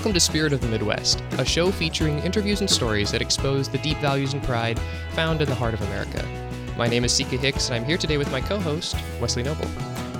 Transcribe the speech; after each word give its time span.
Welcome 0.00 0.14
to 0.14 0.20
Spirit 0.20 0.54
of 0.54 0.62
the 0.62 0.66
Midwest, 0.66 1.22
a 1.32 1.44
show 1.44 1.70
featuring 1.70 2.20
interviews 2.20 2.62
and 2.62 2.70
stories 2.70 3.12
that 3.12 3.20
expose 3.20 3.68
the 3.68 3.76
deep 3.76 3.98
values 3.98 4.32
and 4.32 4.42
pride 4.42 4.80
found 5.10 5.42
in 5.42 5.46
the 5.46 5.54
heart 5.54 5.74
of 5.74 5.82
America. 5.82 6.26
My 6.78 6.88
name 6.88 7.04
is 7.04 7.12
Sika 7.12 7.36
Hicks, 7.36 7.68
and 7.68 7.76
I'm 7.76 7.84
here 7.84 7.98
today 7.98 8.16
with 8.16 8.32
my 8.32 8.40
co 8.40 8.58
host, 8.58 8.96
Wesley 9.20 9.42
Noble. 9.42 9.66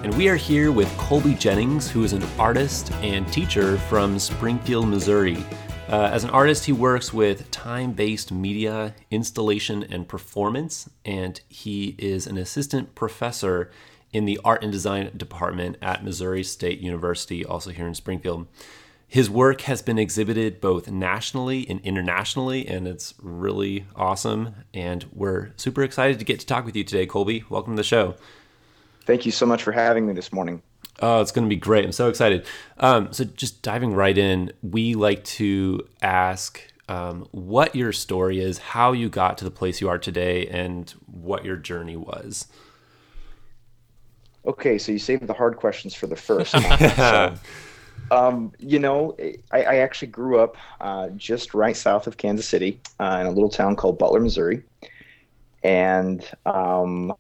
And 0.05 0.13
we 0.19 0.29
are 0.29 0.37
here 0.37 0.71
with 0.71 0.87
Colby 0.99 1.33
Jennings, 1.33 1.91
who 1.91 2.05
is 2.05 2.13
an 2.13 2.23
artist 2.39 2.93
and 2.97 3.27
teacher 3.33 3.79
from 3.79 4.19
Springfield, 4.19 4.87
Missouri. 4.87 5.43
Uh, 5.89 6.11
as 6.13 6.25
an 6.25 6.31
artist, 6.31 6.67
he 6.67 6.73
works 6.73 7.15
with 7.15 7.51
time 7.51 7.93
based 7.93 8.31
media, 8.31 8.95
installation, 9.11 9.83
and 9.85 10.07
performance, 10.07 10.91
and 11.07 11.41
he 11.49 11.95
is 11.97 12.27
an 12.27 12.37
assistant 12.37 12.95
professor 12.95 13.71
in 14.13 14.27
the 14.27 14.39
art 14.45 14.63
and 14.63 14.73
design 14.73 15.11
department 15.17 15.79
at 15.81 16.05
Missouri 16.05 16.43
State 16.43 16.81
University, 16.81 17.47
also 17.47 17.71
here 17.71 17.87
in 17.87 17.95
Springfield. 17.95 18.47
His 19.11 19.29
work 19.29 19.63
has 19.63 19.83
been 19.83 19.99
exhibited 19.99 20.61
both 20.61 20.89
nationally 20.89 21.69
and 21.69 21.81
internationally, 21.81 22.69
and 22.69 22.87
it's 22.87 23.13
really 23.21 23.85
awesome. 23.97 24.55
And 24.73 25.05
we're 25.13 25.51
super 25.57 25.83
excited 25.83 26.21
to 26.21 26.25
get 26.25 26.39
to 26.39 26.47
talk 26.47 26.65
with 26.65 26.77
you 26.77 26.85
today, 26.85 27.07
Colby. 27.07 27.43
Welcome 27.49 27.73
to 27.75 27.81
the 27.81 27.83
show. 27.83 28.15
Thank 29.07 29.27
you 29.27 29.33
so 29.33 29.47
much 29.47 29.65
for 29.65 29.73
having 29.73 30.07
me 30.07 30.13
this 30.13 30.33
morning. 30.33 30.63
Oh, 31.01 31.21
it's 31.21 31.33
going 31.33 31.45
to 31.45 31.49
be 31.49 31.57
great. 31.57 31.85
I'm 31.85 31.91
so 31.91 32.09
excited. 32.09 32.47
Um, 32.79 33.13
so, 33.13 33.25
just 33.25 33.63
diving 33.63 33.95
right 33.95 34.17
in, 34.17 34.53
we 34.63 34.95
like 34.95 35.25
to 35.25 35.89
ask 36.01 36.63
um, 36.89 37.27
what 37.33 37.75
your 37.75 37.93
story 37.93 38.39
is, 38.39 38.59
how 38.59 38.93
you 38.93 39.09
got 39.09 39.37
to 39.39 39.45
the 39.45 39.51
place 39.51 39.81
you 39.81 39.89
are 39.89 39.99
today, 39.99 40.47
and 40.47 40.89
what 41.07 41.45
your 41.45 41.57
journey 41.57 41.97
was. 41.97 42.47
Okay, 44.47 44.79
so 44.79 44.93
you 44.93 45.01
saved 45.01 45.27
the 45.27 45.35
hard 45.35 45.57
questions 45.57 45.97
for 45.97 46.07
the 46.07 46.15
first. 46.15 46.53
so, 46.79 47.35
um, 48.11 48.53
you 48.59 48.79
know, 48.79 49.17
I, 49.53 49.63
I, 49.63 49.77
actually 49.77 50.09
grew 50.09 50.41
up 50.41 50.57
uh, 50.81 51.11
just 51.11 51.55
right 51.55 51.77
south 51.77 52.07
of 52.07 52.17
Kansas 52.17 52.49
City 52.49 52.81
uh, 52.99 53.19
in 53.21 53.27
a 53.27 53.31
little 53.31 53.49
town 53.49 53.77
called 53.77 53.99
Butler, 53.99 54.21
Missouri. 54.21 54.63
And 55.63 56.29
um, 56.47 57.13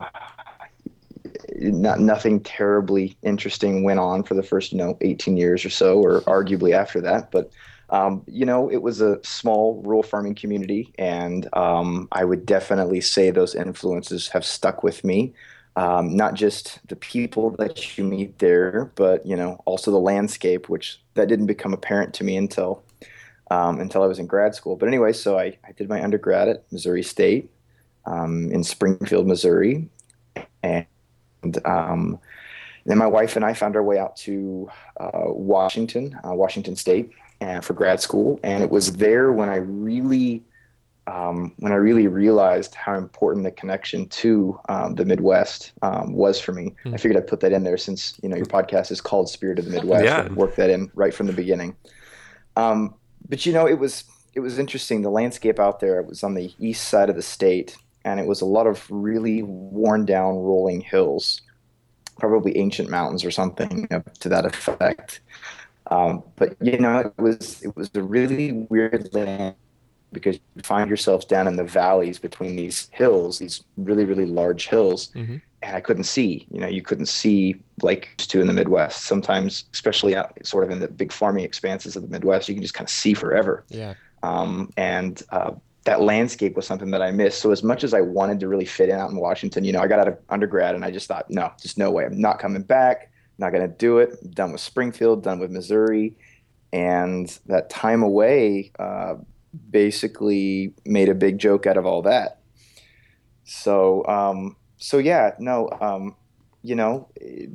not, 1.60 2.00
nothing 2.00 2.40
terribly 2.40 3.16
interesting 3.22 3.84
went 3.84 4.00
on 4.00 4.22
for 4.22 4.34
the 4.34 4.42
first, 4.42 4.72
you 4.72 4.78
know, 4.78 4.96
18 5.00 5.36
years 5.36 5.64
or 5.64 5.70
so, 5.70 5.98
or 5.98 6.22
arguably 6.22 6.72
after 6.72 7.00
that. 7.02 7.30
But, 7.30 7.50
um, 7.90 8.22
you 8.26 8.46
know, 8.46 8.70
it 8.70 8.82
was 8.82 9.00
a 9.00 9.22
small 9.24 9.80
rural 9.82 10.02
farming 10.02 10.34
community. 10.34 10.92
And 10.98 11.48
um, 11.54 12.08
I 12.12 12.24
would 12.24 12.46
definitely 12.46 13.00
say 13.00 13.30
those 13.30 13.54
influences 13.54 14.28
have 14.28 14.44
stuck 14.44 14.82
with 14.82 15.04
me 15.04 15.34
um, 15.76 16.16
not 16.16 16.34
just 16.34 16.86
the 16.88 16.96
people 16.96 17.50
that 17.58 17.96
you 17.96 18.04
meet 18.04 18.38
there, 18.38 18.90
but 18.94 19.24
you 19.24 19.36
know 19.36 19.60
also 19.64 19.90
the 19.90 19.98
landscape, 19.98 20.68
which 20.68 21.00
that 21.14 21.28
didn't 21.28 21.46
become 21.46 21.72
apparent 21.72 22.14
to 22.14 22.24
me 22.24 22.36
until 22.36 22.82
um, 23.50 23.80
until 23.80 24.02
I 24.02 24.06
was 24.06 24.18
in 24.18 24.26
grad 24.26 24.54
school. 24.54 24.76
But 24.76 24.88
anyway, 24.88 25.12
so 25.12 25.38
I, 25.38 25.58
I 25.66 25.72
did 25.76 25.88
my 25.88 26.02
undergrad 26.02 26.48
at 26.48 26.70
Missouri 26.72 27.02
State 27.02 27.50
um, 28.06 28.50
in 28.52 28.64
Springfield, 28.64 29.26
Missouri, 29.26 29.88
and 30.62 30.86
um, 31.64 32.18
then 32.86 32.98
my 32.98 33.06
wife 33.06 33.36
and 33.36 33.44
I 33.44 33.54
found 33.54 33.76
our 33.76 33.82
way 33.82 33.98
out 33.98 34.16
to 34.18 34.70
uh, 34.98 35.26
Washington, 35.26 36.18
uh, 36.26 36.34
Washington 36.34 36.76
State, 36.76 37.10
uh, 37.40 37.60
for 37.60 37.74
grad 37.74 38.00
school, 38.00 38.38
and 38.42 38.62
it 38.62 38.70
was 38.70 38.94
there 38.94 39.32
when 39.32 39.48
I 39.48 39.56
really 39.56 40.42
um, 41.06 41.52
when 41.58 41.72
I 41.72 41.76
really 41.76 42.06
realized 42.06 42.74
how 42.74 42.94
important 42.94 43.44
the 43.44 43.50
connection 43.50 44.08
to 44.08 44.58
um, 44.68 44.94
the 44.94 45.04
Midwest 45.04 45.72
um, 45.82 46.12
was 46.12 46.40
for 46.40 46.52
me. 46.52 46.74
Hmm. 46.82 46.94
I 46.94 46.96
figured 46.98 47.16
I'd 47.16 47.26
put 47.26 47.40
that 47.40 47.52
in 47.52 47.64
there 47.64 47.78
since 47.78 48.18
you 48.22 48.28
know 48.28 48.36
your 48.36 48.46
podcast 48.46 48.90
is 48.90 49.00
called 49.00 49.28
Spirit 49.28 49.58
of 49.58 49.64
the 49.64 49.70
Midwest. 49.70 50.04
Yeah. 50.04 50.28
work 50.32 50.56
that 50.56 50.70
in 50.70 50.90
right 50.94 51.12
from 51.12 51.26
the 51.26 51.32
beginning. 51.32 51.76
Um, 52.56 52.94
but 53.28 53.46
you 53.46 53.52
know, 53.52 53.66
it 53.66 53.78
was 53.78 54.04
it 54.34 54.40
was 54.40 54.58
interesting. 54.58 55.02
The 55.02 55.10
landscape 55.10 55.58
out 55.58 55.80
there 55.80 56.00
it 56.00 56.06
was 56.06 56.22
on 56.22 56.34
the 56.34 56.52
east 56.58 56.88
side 56.88 57.10
of 57.10 57.16
the 57.16 57.22
state, 57.22 57.76
and 58.04 58.20
it 58.20 58.26
was 58.26 58.40
a 58.40 58.46
lot 58.46 58.66
of 58.66 58.86
really 58.90 59.42
worn 59.42 60.04
down, 60.04 60.36
rolling 60.36 60.80
hills, 60.80 61.40
probably 62.18 62.56
ancient 62.56 62.88
mountains 62.88 63.24
or 63.24 63.30
something 63.30 63.88
to 64.20 64.28
that 64.28 64.44
effect. 64.44 65.20
Um, 65.90 66.22
but 66.36 66.56
you 66.60 66.78
know, 66.78 66.98
it 66.98 67.18
was 67.18 67.62
it 67.62 67.74
was 67.76 67.90
a 67.94 68.02
really 68.02 68.52
weird 68.52 69.12
land 69.12 69.56
because 70.12 70.36
you 70.54 70.62
find 70.62 70.88
yourselves 70.88 71.24
down 71.24 71.46
in 71.46 71.56
the 71.56 71.64
valleys 71.64 72.18
between 72.18 72.56
these 72.56 72.88
hills, 72.92 73.38
these 73.38 73.62
really, 73.76 74.04
really 74.04 74.26
large 74.26 74.68
hills. 74.68 75.10
Mm-hmm. 75.14 75.36
And 75.62 75.76
I 75.76 75.80
couldn't 75.80 76.04
see, 76.04 76.46
you 76.50 76.60
know, 76.60 76.68
you 76.68 76.82
couldn't 76.82 77.06
see 77.06 77.60
like 77.82 78.14
to 78.16 78.40
in 78.40 78.46
the 78.46 78.52
Midwest. 78.52 79.04
Sometimes, 79.04 79.64
especially 79.72 80.16
out 80.16 80.34
sort 80.44 80.64
of 80.64 80.70
in 80.70 80.80
the 80.80 80.88
big 80.88 81.12
farming 81.12 81.44
expanses 81.44 81.96
of 81.96 82.02
the 82.02 82.08
Midwest, 82.08 82.48
you 82.48 82.54
can 82.54 82.62
just 82.62 82.74
kind 82.74 82.86
of 82.86 82.92
see 82.92 83.12
forever. 83.12 83.64
Yeah. 83.68 83.94
Um, 84.22 84.70
and 84.76 85.22
uh, 85.30 85.52
that 85.84 86.00
landscape 86.00 86.56
was 86.56 86.66
something 86.66 86.90
that 86.90 87.02
I 87.02 87.10
missed. 87.10 87.40
So 87.40 87.50
as 87.50 87.62
much 87.62 87.84
as 87.84 87.94
I 87.94 88.00
wanted 88.00 88.40
to 88.40 88.48
really 88.48 88.64
fit 88.64 88.88
in 88.88 88.98
out 88.98 89.10
in 89.10 89.16
Washington, 89.16 89.64
you 89.64 89.72
know, 89.72 89.80
I 89.80 89.86
got 89.86 89.98
out 89.98 90.08
of 90.08 90.18
undergrad 90.28 90.74
and 90.74 90.84
I 90.84 90.90
just 90.90 91.08
thought, 91.08 91.30
no, 91.30 91.52
just 91.60 91.78
no 91.78 91.90
way. 91.90 92.04
I'm 92.04 92.20
not 92.20 92.38
coming 92.38 92.62
back. 92.62 93.10
I'm 93.38 93.46
not 93.46 93.50
going 93.50 93.68
to 93.68 93.76
do 93.76 93.98
it. 93.98 94.18
I'm 94.22 94.30
done 94.30 94.52
with 94.52 94.60
Springfield, 94.60 95.22
done 95.22 95.38
with 95.38 95.50
Missouri. 95.50 96.16
And 96.72 97.36
that 97.46 97.70
time 97.70 98.02
away, 98.02 98.72
uh, 98.78 99.16
basically 99.70 100.74
made 100.84 101.08
a 101.08 101.14
big 101.14 101.38
joke 101.38 101.66
out 101.66 101.76
of 101.76 101.86
all 101.86 102.02
that. 102.02 102.40
So, 103.44 104.06
um, 104.06 104.56
so 104.76 104.98
yeah, 104.98 105.32
no, 105.38 105.68
um, 105.80 106.16
you 106.62 106.74
know, 106.74 107.08
it, 107.16 107.50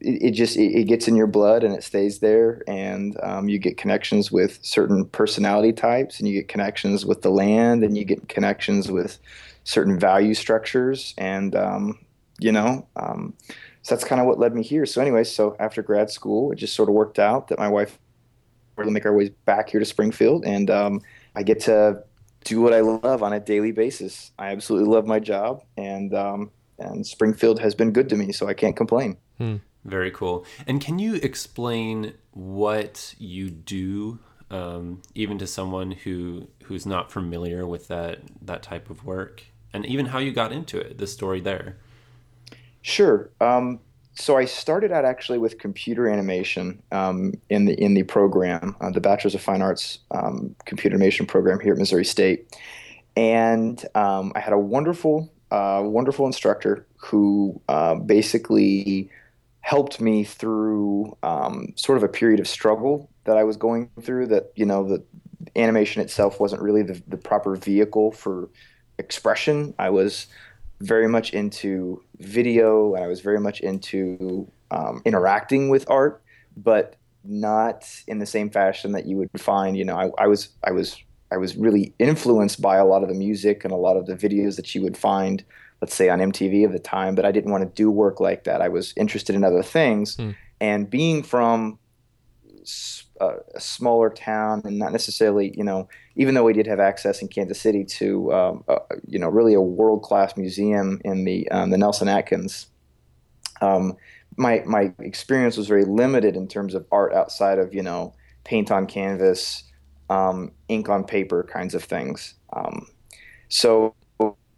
it, 0.00 0.30
just 0.30 0.56
it, 0.56 0.72
it, 0.72 0.84
gets 0.84 1.08
in 1.08 1.14
your 1.14 1.26
blood 1.26 1.62
and 1.62 1.74
it 1.74 1.84
stays 1.84 2.20
there, 2.20 2.62
and 2.66 3.18
um, 3.22 3.48
you 3.48 3.58
get 3.58 3.76
connections 3.76 4.32
with 4.32 4.58
certain 4.62 5.04
personality 5.04 5.72
types, 5.72 6.18
and 6.18 6.28
you 6.28 6.34
get 6.34 6.48
connections 6.48 7.04
with 7.04 7.20
the 7.22 7.30
land, 7.30 7.84
and 7.84 7.98
you 7.98 8.04
get 8.04 8.28
connections 8.28 8.90
with 8.90 9.18
certain 9.64 9.98
value 9.98 10.32
structures, 10.32 11.14
and 11.18 11.54
um, 11.54 11.98
you 12.38 12.50
know, 12.50 12.86
um, 12.96 13.34
so 13.82 13.94
that's 13.94 14.04
kind 14.04 14.20
of 14.20 14.26
what 14.26 14.38
led 14.38 14.54
me 14.54 14.62
here. 14.62 14.86
So, 14.86 15.02
anyway, 15.02 15.24
so 15.24 15.54
after 15.60 15.82
grad 15.82 16.10
school, 16.10 16.50
it 16.50 16.56
just 16.56 16.74
sort 16.74 16.88
of 16.88 16.94
worked 16.94 17.18
out 17.18 17.48
that 17.48 17.58
my 17.58 17.68
wife 17.68 17.98
we're 18.76 18.84
going 18.84 18.92
to 18.92 18.98
make 18.98 19.06
our 19.06 19.14
way 19.14 19.30
back 19.44 19.70
here 19.70 19.80
to 19.80 19.86
Springfield, 19.86 20.44
and 20.44 20.70
um, 20.70 21.00
I 21.34 21.42
get 21.42 21.60
to 21.60 22.02
do 22.44 22.60
what 22.60 22.72
I 22.72 22.80
love 22.80 23.22
on 23.22 23.32
a 23.32 23.40
daily 23.40 23.72
basis. 23.72 24.32
I 24.38 24.48
absolutely 24.48 24.88
love 24.88 25.06
my 25.06 25.18
job, 25.18 25.64
and 25.76 26.14
um, 26.14 26.50
and 26.78 27.06
Springfield 27.06 27.60
has 27.60 27.74
been 27.74 27.92
good 27.92 28.08
to 28.10 28.16
me, 28.16 28.32
so 28.32 28.48
I 28.48 28.54
can't 28.54 28.76
complain. 28.76 29.16
Hmm. 29.38 29.56
Very 29.84 30.10
cool. 30.10 30.46
And 30.66 30.80
can 30.80 30.98
you 30.98 31.16
explain 31.16 32.14
what 32.32 33.14
you 33.18 33.50
do, 33.50 34.18
um, 34.50 35.02
even 35.14 35.38
to 35.38 35.46
someone 35.46 35.90
who 35.92 36.48
who's 36.64 36.86
not 36.86 37.12
familiar 37.12 37.66
with 37.66 37.88
that 37.88 38.20
that 38.42 38.62
type 38.62 38.88
of 38.90 39.04
work, 39.04 39.44
and 39.72 39.84
even 39.86 40.06
how 40.06 40.18
you 40.18 40.32
got 40.32 40.52
into 40.52 40.78
it? 40.78 40.98
The 40.98 41.06
story 41.06 41.40
there. 41.40 41.76
Sure. 42.82 43.30
Um, 43.40 43.80
so 44.14 44.36
I 44.36 44.44
started 44.44 44.92
out 44.92 45.04
actually 45.04 45.38
with 45.38 45.58
computer 45.58 46.08
animation 46.08 46.82
um, 46.92 47.34
in 47.50 47.64
the 47.64 47.74
in 47.74 47.94
the 47.94 48.04
program, 48.04 48.76
uh, 48.80 48.90
the 48.90 49.00
Bachelor's 49.00 49.34
of 49.34 49.42
Fine 49.42 49.62
Arts 49.62 49.98
um, 50.12 50.54
computer 50.66 50.94
animation 50.94 51.26
program 51.26 51.60
here 51.60 51.72
at 51.72 51.78
Missouri 51.78 52.04
State, 52.04 52.56
and 53.16 53.84
um, 53.94 54.32
I 54.34 54.40
had 54.40 54.52
a 54.52 54.58
wonderful 54.58 55.32
uh, 55.50 55.82
wonderful 55.84 56.26
instructor 56.26 56.86
who 56.96 57.60
uh, 57.68 57.96
basically 57.96 59.10
helped 59.60 60.00
me 60.00 60.24
through 60.24 61.16
um, 61.22 61.72
sort 61.76 61.98
of 61.98 62.04
a 62.04 62.08
period 62.08 62.38
of 62.38 62.46
struggle 62.46 63.10
that 63.24 63.36
I 63.36 63.44
was 63.44 63.56
going 63.56 63.90
through. 64.00 64.28
That 64.28 64.52
you 64.54 64.66
know 64.66 64.84
the 64.86 65.02
animation 65.56 66.02
itself 66.02 66.38
wasn't 66.38 66.62
really 66.62 66.82
the, 66.82 67.02
the 67.08 67.16
proper 67.16 67.56
vehicle 67.56 68.12
for 68.12 68.48
expression. 68.98 69.74
I 69.78 69.90
was 69.90 70.28
very 70.84 71.08
much 71.08 71.32
into 71.32 72.02
video 72.18 72.94
and 72.94 73.02
I 73.02 73.06
was 73.06 73.20
very 73.20 73.40
much 73.40 73.60
into 73.60 74.50
um, 74.70 75.02
interacting 75.04 75.70
with 75.70 75.88
art, 75.88 76.22
but 76.56 76.96
not 77.24 77.88
in 78.06 78.18
the 78.18 78.26
same 78.26 78.50
fashion 78.50 78.92
that 78.92 79.06
you 79.06 79.16
would 79.16 79.30
find. 79.36 79.76
You 79.76 79.84
know, 79.84 79.96
I, 79.96 80.24
I 80.24 80.26
was 80.26 80.50
I 80.62 80.72
was 80.72 81.02
I 81.32 81.36
was 81.36 81.56
really 81.56 81.94
influenced 81.98 82.60
by 82.60 82.76
a 82.76 82.84
lot 82.84 83.02
of 83.02 83.08
the 83.08 83.14
music 83.14 83.64
and 83.64 83.72
a 83.72 83.76
lot 83.76 83.96
of 83.96 84.06
the 84.06 84.14
videos 84.14 84.56
that 84.56 84.74
you 84.74 84.82
would 84.82 84.96
find, 84.96 85.42
let's 85.80 85.94
say 85.94 86.08
on 86.10 86.18
MTV 86.18 86.66
of 86.66 86.72
the 86.72 86.78
time. 86.78 87.14
But 87.14 87.24
I 87.24 87.32
didn't 87.32 87.50
want 87.50 87.62
to 87.62 87.82
do 87.82 87.90
work 87.90 88.20
like 88.20 88.44
that. 88.44 88.60
I 88.60 88.68
was 88.68 88.92
interested 88.96 89.34
in 89.34 89.42
other 89.42 89.62
things, 89.62 90.16
mm. 90.16 90.36
and 90.60 90.88
being 90.88 91.22
from 91.22 91.78
a, 93.20 93.34
a, 93.54 93.60
smaller 93.60 94.10
town 94.10 94.62
and 94.64 94.78
not 94.78 94.92
necessarily, 94.92 95.54
you 95.56 95.64
know, 95.64 95.88
even 96.16 96.34
though 96.34 96.44
we 96.44 96.52
did 96.52 96.66
have 96.66 96.80
access 96.80 97.20
in 97.22 97.28
Kansas 97.28 97.60
City 97.60 97.84
to, 97.84 98.32
um, 98.32 98.64
uh, 98.68 98.78
you 99.06 99.18
know, 99.18 99.28
really 99.28 99.54
a 99.54 99.60
world 99.60 100.02
class 100.02 100.36
museum 100.36 101.00
in 101.04 101.24
the 101.24 101.48
um, 101.50 101.70
the 101.70 101.78
Nelson 101.78 102.08
Atkins. 102.08 102.68
Um, 103.60 103.96
my 104.36 104.62
my 104.66 104.92
experience 104.98 105.56
was 105.56 105.68
very 105.68 105.84
limited 105.84 106.36
in 106.36 106.48
terms 106.48 106.74
of 106.74 106.86
art 106.90 107.12
outside 107.12 107.58
of 107.58 107.74
you 107.74 107.82
know 107.82 108.14
paint 108.44 108.70
on 108.70 108.86
canvas, 108.86 109.64
um, 110.10 110.50
ink 110.68 110.88
on 110.88 111.04
paper 111.04 111.42
kinds 111.44 111.74
of 111.74 111.84
things. 111.84 112.34
Um, 112.52 112.86
so 113.48 113.94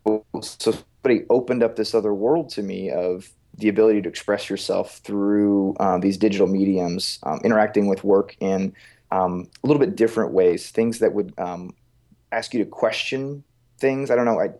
so 0.03 0.25
somebody 0.41 1.25
opened 1.31 1.62
up 1.62 1.76
this 1.76 1.94
other 1.94 2.14
world 2.14 2.49
to 2.50 2.62
me 2.62 2.91
of 2.91 3.31
the 3.58 3.69
ability 3.69 4.03
to 4.03 4.08
express 4.08 4.50
yourself 4.50 4.99
through 4.99 5.75
um, 5.81 6.00
these 6.00 6.17
digital 6.17 6.47
mediums, 6.47 7.19
um, 7.23 7.41
interacting 7.44 7.87
with 7.87 8.05
work 8.05 8.37
in 8.41 8.75
um, 9.11 9.49
a 9.62 9.67
little 9.67 9.81
bit 9.81 9.97
different 9.97 10.32
ways, 10.32 10.70
things 10.70 10.99
that 10.99 11.14
would 11.14 11.32
um, 11.38 11.75
ask 12.32 12.53
you 12.53 12.62
to 12.62 12.70
question 12.70 13.43
things. 13.79 14.11
I 14.11 14.17
don't 14.17 14.25
know, 14.25 14.41
I, 14.41 14.50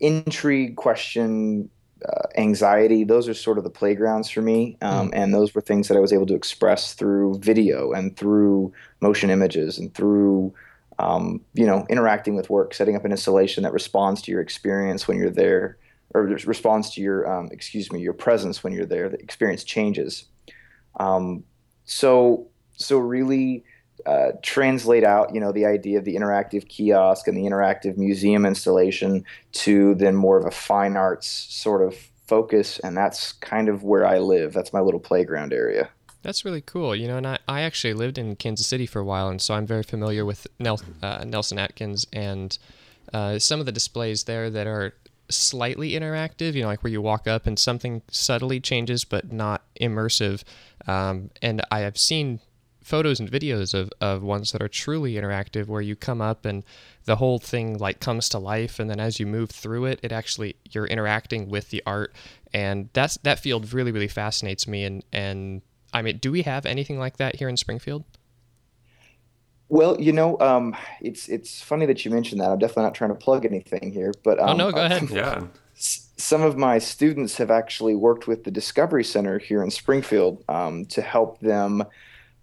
intrigue, 0.00 0.76
question, 0.76 1.68
uh, 2.06 2.28
anxiety. 2.36 3.04
Those 3.04 3.28
are 3.28 3.34
sort 3.34 3.58
of 3.58 3.64
the 3.64 3.70
playgrounds 3.70 4.28
for 4.28 4.42
me, 4.42 4.76
um, 4.82 5.10
mm. 5.10 5.14
and 5.14 5.32
those 5.32 5.54
were 5.54 5.60
things 5.60 5.88
that 5.88 5.96
I 5.96 6.00
was 6.00 6.12
able 6.12 6.26
to 6.26 6.34
express 6.34 6.94
through 6.94 7.38
video 7.38 7.92
and 7.92 8.16
through 8.16 8.72
motion 9.00 9.30
images 9.30 9.78
and 9.78 9.94
through 9.94 10.54
um, 10.98 11.40
you 11.54 11.66
know 11.66 11.86
interacting 11.88 12.34
with 12.34 12.50
work, 12.50 12.74
setting 12.74 12.96
up 12.96 13.04
an 13.04 13.10
installation 13.10 13.62
that 13.62 13.72
responds 13.72 14.22
to 14.22 14.30
your 14.30 14.40
experience 14.40 15.08
when 15.08 15.16
you're 15.16 15.30
there, 15.30 15.78
or 16.14 16.22
responds 16.22 16.90
to 16.90 17.00
your 17.00 17.30
um, 17.30 17.48
excuse 17.50 17.92
me 17.92 18.00
your 18.00 18.12
presence 18.12 18.62
when 18.62 18.72
you're 18.72 18.86
there. 18.86 19.08
The 19.08 19.18
experience 19.20 19.64
changes. 19.64 20.24
Um, 20.98 21.44
so 21.84 22.48
so 22.76 22.98
really 22.98 23.64
uh, 24.06 24.32
translate 24.42 25.04
out, 25.04 25.34
you 25.34 25.40
know, 25.40 25.52
the 25.52 25.64
idea 25.64 25.98
of 25.98 26.04
the 26.04 26.14
interactive 26.14 26.68
kiosk 26.68 27.26
and 27.26 27.36
the 27.36 27.42
interactive 27.42 27.96
museum 27.96 28.44
installation 28.44 29.24
to 29.52 29.94
then 29.94 30.14
more 30.14 30.38
of 30.38 30.44
a 30.44 30.50
fine 30.50 30.96
arts 30.96 31.28
sort 31.28 31.82
of 31.82 31.96
focus, 32.26 32.78
and 32.80 32.96
that's 32.96 33.32
kind 33.32 33.68
of 33.68 33.82
where 33.82 34.06
I 34.06 34.18
live. 34.18 34.52
That's 34.52 34.72
my 34.72 34.80
little 34.80 35.00
playground 35.00 35.52
area. 35.52 35.88
That's 36.22 36.44
really 36.44 36.62
cool. 36.62 36.96
You 36.96 37.06
know, 37.08 37.18
and 37.18 37.26
I, 37.26 37.38
I 37.46 37.60
actually 37.62 37.94
lived 37.94 38.18
in 38.18 38.36
Kansas 38.36 38.66
City 38.66 38.86
for 38.86 38.98
a 38.98 39.04
while, 39.04 39.28
and 39.28 39.40
so 39.40 39.54
I'm 39.54 39.66
very 39.66 39.82
familiar 39.82 40.24
with 40.24 40.46
Nel, 40.58 40.80
uh, 41.02 41.24
Nelson 41.24 41.58
Atkins 41.58 42.06
and 42.12 42.58
uh, 43.12 43.38
some 43.38 43.60
of 43.60 43.66
the 43.66 43.72
displays 43.72 44.24
there 44.24 44.50
that 44.50 44.66
are 44.66 44.94
slightly 45.36 45.92
interactive, 45.92 46.54
you 46.54 46.62
know, 46.62 46.68
like 46.68 46.82
where 46.82 46.92
you 46.92 47.02
walk 47.02 47.26
up 47.26 47.46
and 47.46 47.58
something 47.58 48.02
subtly 48.10 48.60
changes 48.60 49.04
but 49.04 49.32
not 49.32 49.62
immersive. 49.80 50.44
Um, 50.86 51.30
and 51.42 51.62
I 51.70 51.80
have 51.80 51.98
seen 51.98 52.40
photos 52.82 53.18
and 53.18 53.30
videos 53.30 53.72
of, 53.72 53.90
of 54.00 54.22
ones 54.22 54.52
that 54.52 54.62
are 54.62 54.68
truly 54.68 55.14
interactive 55.14 55.66
where 55.66 55.80
you 55.80 55.96
come 55.96 56.20
up 56.20 56.44
and 56.44 56.62
the 57.06 57.16
whole 57.16 57.38
thing 57.38 57.78
like 57.78 58.00
comes 58.00 58.28
to 58.30 58.38
life. 58.38 58.78
And 58.78 58.90
then 58.90 59.00
as 59.00 59.18
you 59.18 59.26
move 59.26 59.50
through 59.50 59.86
it 59.86 60.00
it 60.02 60.12
actually 60.12 60.56
you're 60.70 60.86
interacting 60.86 61.48
with 61.48 61.70
the 61.70 61.82
art. 61.86 62.14
And 62.52 62.90
that's 62.92 63.16
that 63.18 63.38
field 63.38 63.72
really 63.72 63.92
really 63.92 64.08
fascinates 64.08 64.68
me. 64.68 64.84
And 64.84 65.04
and 65.12 65.62
i 65.94 66.02
mean 66.02 66.18
do 66.18 66.32
we 66.32 66.42
have 66.42 66.66
anything 66.66 66.98
like 66.98 67.16
that 67.16 67.36
here 67.36 67.48
in 67.48 67.56
springfield 67.56 68.04
well, 69.68 70.00
you 70.00 70.12
know, 70.12 70.38
um, 70.40 70.76
it's 71.00 71.28
it's 71.28 71.62
funny 71.62 71.86
that 71.86 72.04
you 72.04 72.10
mentioned 72.10 72.40
that. 72.40 72.50
I'm 72.50 72.58
definitely 72.58 72.84
not 72.84 72.94
trying 72.94 73.10
to 73.10 73.16
plug 73.16 73.44
anything 73.44 73.92
here, 73.92 74.12
but 74.22 74.38
um, 74.38 74.50
oh 74.50 74.52
no, 74.56 74.72
go 74.72 74.82
uh, 74.82 74.86
ahead. 74.86 75.10
yeah. 75.10 75.44
Some 75.76 76.42
of 76.42 76.56
my 76.56 76.78
students 76.78 77.36
have 77.38 77.50
actually 77.50 77.96
worked 77.96 78.28
with 78.28 78.44
the 78.44 78.50
Discovery 78.50 79.02
Center 79.02 79.38
here 79.38 79.62
in 79.62 79.70
Springfield 79.70 80.44
um, 80.48 80.86
to 80.86 81.02
help 81.02 81.40
them 81.40 81.84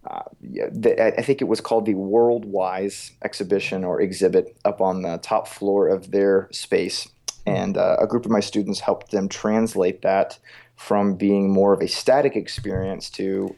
uh, 0.09 0.23
the, 0.41 1.17
I 1.17 1.21
think 1.21 1.41
it 1.41 1.45
was 1.45 1.61
called 1.61 1.85
the 1.85 1.93
Worldwise 1.93 3.11
exhibition 3.23 3.83
or 3.83 4.01
exhibit 4.01 4.57
up 4.65 4.81
on 4.81 5.03
the 5.03 5.17
top 5.19 5.47
floor 5.47 5.87
of 5.87 6.11
their 6.11 6.49
space. 6.51 7.07
And 7.45 7.77
uh, 7.77 7.97
a 7.99 8.07
group 8.07 8.25
of 8.25 8.31
my 8.31 8.39
students 8.39 8.79
helped 8.79 9.11
them 9.11 9.29
translate 9.29 10.01
that 10.01 10.39
from 10.75 11.15
being 11.15 11.51
more 11.51 11.73
of 11.73 11.81
a 11.81 11.87
static 11.87 12.35
experience 12.35 13.09
to 13.11 13.53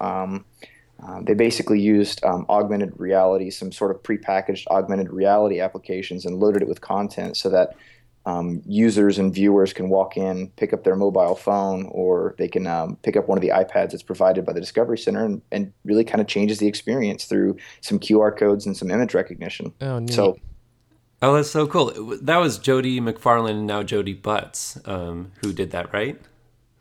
um, 1.05 1.25
they 1.25 1.33
basically 1.33 1.79
used 1.79 2.23
um, 2.23 2.45
augmented 2.49 2.93
reality, 2.97 3.49
some 3.49 3.71
sort 3.71 3.91
of 3.91 4.01
prepackaged 4.03 4.65
augmented 4.67 5.11
reality 5.11 5.59
applications, 5.59 6.25
and 6.25 6.39
loaded 6.39 6.61
it 6.61 6.67
with 6.67 6.81
content 6.81 7.37
so 7.37 7.49
that 7.49 7.75
um, 8.25 8.61
users 8.65 9.19
and 9.19 9.33
viewers 9.33 9.73
can 9.73 9.89
walk 9.89 10.15
in, 10.15 10.47
pick 10.55 10.71
up 10.71 10.83
their 10.83 10.95
mobile 10.95 11.35
phone, 11.35 11.87
or 11.91 12.35
they 12.37 12.47
can 12.47 12.67
um, 12.67 12.95
pick 13.03 13.17
up 13.17 13.27
one 13.27 13.37
of 13.37 13.41
the 13.41 13.49
iPads 13.49 13.91
that's 13.91 14.03
provided 14.03 14.45
by 14.45 14.53
the 14.53 14.61
Discovery 14.61 14.97
Center, 14.97 15.25
and, 15.25 15.41
and 15.51 15.73
really 15.83 16.05
kind 16.05 16.21
of 16.21 16.27
changes 16.27 16.59
the 16.59 16.67
experience 16.67 17.25
through 17.25 17.57
some 17.81 17.99
QR 17.99 18.35
codes 18.37 18.65
and 18.65 18.77
some 18.77 18.89
image 18.89 19.13
recognition. 19.13 19.73
Oh, 19.81 19.99
neat. 19.99 20.13
So, 20.13 20.37
oh, 21.21 21.35
that's 21.35 21.51
so 21.51 21.67
cool. 21.67 21.91
That 22.21 22.37
was 22.37 22.57
Jody 22.59 23.01
McFarland 23.01 23.51
and 23.51 23.67
now 23.67 23.83
Jody 23.83 24.13
Butts 24.13 24.79
um, 24.85 25.33
who 25.41 25.51
did 25.51 25.71
that, 25.71 25.91
right? 25.91 26.19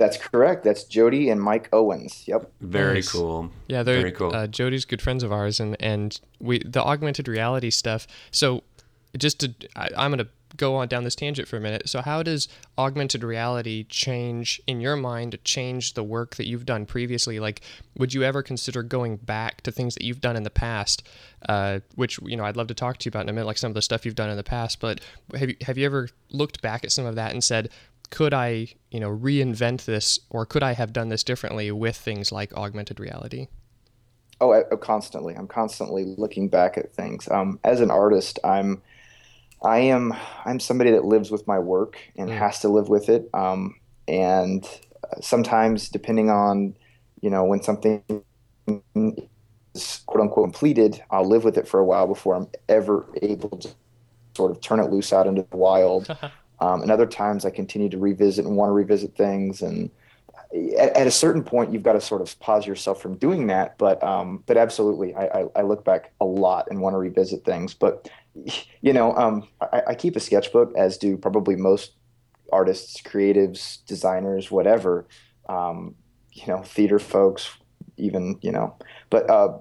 That's 0.03 0.17
correct. 0.17 0.65
That's 0.65 0.83
Jody 0.83 1.31
and 1.31 1.41
Mike 1.41 1.69
Owens. 1.73 2.25
Yep. 2.27 2.51
Very 2.61 2.95
nice. 2.95 3.13
cool. 3.13 3.53
Yeah, 3.69 3.85
they're 3.85 4.01
Very 4.01 4.11
cool. 4.11 4.35
Uh, 4.35 4.49
Jody's 4.49 4.85
good 4.85 5.01
friends 5.01 5.23
of 5.23 5.31
ours, 5.33 5.61
and 5.61 5.77
and 5.79 6.21
we 6.41 6.59
the 6.59 6.83
augmented 6.83 7.29
reality 7.29 7.71
stuff. 7.71 8.09
So, 8.33 8.65
just 9.17 9.39
to, 9.41 9.55
I, 9.77 9.91
I'm 9.97 10.11
gonna 10.11 10.27
go 10.57 10.75
on 10.75 10.89
down 10.89 11.05
this 11.05 11.15
tangent 11.15 11.47
for 11.47 11.57
a 11.57 11.61
minute. 11.61 11.89
So, 11.89 12.01
how 12.01 12.25
does 12.25 12.49
augmented 12.77 13.23
reality 13.23 13.85
change 13.85 14.61
in 14.67 14.81
your 14.81 14.97
mind, 14.97 15.39
change 15.45 15.95
the 15.95 16.03
work 16.03 16.35
that 16.35 16.49
you've 16.49 16.67
done 16.67 16.85
previously? 16.85 17.39
Like, 17.39 17.61
would 17.97 18.13
you 18.13 18.25
ever 18.25 18.43
consider 18.43 18.83
going 18.83 19.19
back 19.19 19.61
to 19.61 19.71
things 19.71 19.95
that 19.95 20.03
you've 20.03 20.21
done 20.21 20.35
in 20.35 20.43
the 20.43 20.51
past, 20.51 21.07
uh, 21.49 21.79
which 21.95 22.19
you 22.23 22.37
know 22.37 22.45
I'd 22.45 22.57
love 22.57 22.67
to 22.67 22.75
talk 22.75 22.99
to 22.99 23.07
you 23.07 23.11
about 23.11 23.23
in 23.23 23.29
a 23.29 23.33
minute, 23.33 23.47
like 23.47 23.59
some 23.59 23.71
of 23.71 23.77
the 23.77 23.83
stuff 23.83 24.05
you've 24.05 24.17
done 24.17 24.31
in 24.31 24.37
the 24.37 24.43
past. 24.43 24.81
But 24.81 25.01
have 25.37 25.49
you 25.49 25.57
have 25.63 25.79
you 25.79 25.87
ever 25.87 26.09
looked 26.31 26.61
back 26.61 26.83
at 26.83 26.91
some 26.91 27.07
of 27.07 27.15
that 27.15 27.31
and 27.31 27.45
said, 27.45 27.71
could 28.13 28.35
I 28.35 28.69
you 28.91 29.01
know 29.01 29.09
reinvent 29.09 29.87
this, 29.87 30.21
or 30.31 30.47
could 30.47 30.63
I 30.63 30.75
have 30.75 30.93
done 30.93 31.09
this 31.09 31.25
differently 31.25 31.73
with 31.73 31.97
things 31.97 32.31
like 32.31 32.55
augmented 32.55 33.01
reality? 33.01 33.49
Oh, 34.41 34.53
I, 34.53 34.63
constantly. 34.77 35.35
I'm 35.35 35.49
constantly 35.49 36.05
looking 36.19 36.49
back 36.49 36.77
at 36.77 36.93
things. 36.93 37.29
Um, 37.31 37.59
as 37.65 37.81
an 37.81 37.91
artist, 37.91 38.39
I'm 38.45 38.83
I 39.65 39.79
am 39.79 40.15
I'm 40.45 40.61
somebody 40.61 40.91
that 40.91 41.05
lives 41.05 41.31
with 41.31 41.49
my 41.49 41.59
work 41.59 41.97
and 42.17 42.29
mm. 42.29 42.37
has 42.37 42.61
to 42.61 42.69
live 42.69 42.89
with 42.89 43.09
it. 43.09 43.31
Um, 43.33 43.77
and 44.07 44.69
sometimes, 45.21 45.89
depending 45.89 46.29
on 46.29 46.77
you 47.23 47.31
know 47.31 47.45
when 47.45 47.63
something 47.63 48.05
is 48.67 50.03
quote 50.05 50.21
unquote 50.21 50.45
completed, 50.45 51.03
I'll 51.11 51.29
live 51.29 51.45
with 51.45 51.57
it 51.57 51.67
for 51.67 51.81
a 51.81 51.85
while 51.85 52.07
before 52.07 52.35
I'm 52.35 52.49
ever 52.69 53.07
able 53.23 53.57
to 53.57 53.71
sort 54.37 54.51
of 54.51 54.61
turn 54.61 54.81
it 54.81 54.91
loose 54.91 55.15
out 55.15 55.27
into 55.27 55.47
the 55.51 55.57
wild. 55.57 56.15
um, 56.63 56.81
and 56.81 56.93
other 56.93 57.07
times, 57.07 57.45
I 57.45 57.51
continue 57.51 57.89
to 57.89 57.99
revisit 57.99 58.47
and 58.47 58.57
want 58.57 58.69
to 58.69 58.73
revisit 58.73 59.17
things 59.17 59.63
and. 59.63 59.91
At, 60.79 60.95
at, 60.99 61.07
a 61.07 61.11
certain 61.11 61.43
point, 61.43 61.73
you've 61.73 61.83
got 61.83 61.95
to 61.95 62.01
sort 62.01 62.21
of 62.21 62.39
pause 62.39 62.67
yourself 62.67 63.01
from 63.01 63.17
doing 63.17 63.47
that. 63.47 63.79
But 63.79 64.03
um, 64.05 64.43
but 64.45 64.59
absolutely, 64.59 65.15
I, 65.15 65.25
I, 65.25 65.45
I, 65.57 65.63
look 65.63 65.83
back 65.83 66.13
a 66.21 66.27
lot 66.27 66.69
and 66.71 66.83
want 66.83 66.93
to 66.93 66.99
revisit 66.99 67.43
things. 67.43 67.73
But 67.73 68.11
you 68.83 68.93
know, 68.93 69.17
um, 69.17 69.49
I, 69.63 69.83
I, 69.89 69.95
keep 69.95 70.15
a 70.15 70.21
sketchbook, 70.21 70.75
as 70.77 70.99
do 70.99 71.17
probably 71.17 71.57
most 71.57 71.93
artists, 72.53 73.01
creatives, 73.01 73.79
designers, 73.87 74.51
whatever. 74.51 75.07
Um, 75.49 75.95
you 76.33 76.47
know, 76.49 76.63
theater 76.63 76.99
folks, 76.99 77.51
even 77.97 78.39
you 78.43 78.53
know, 78.53 78.77
but 79.09 79.31
uh, 79.31 79.57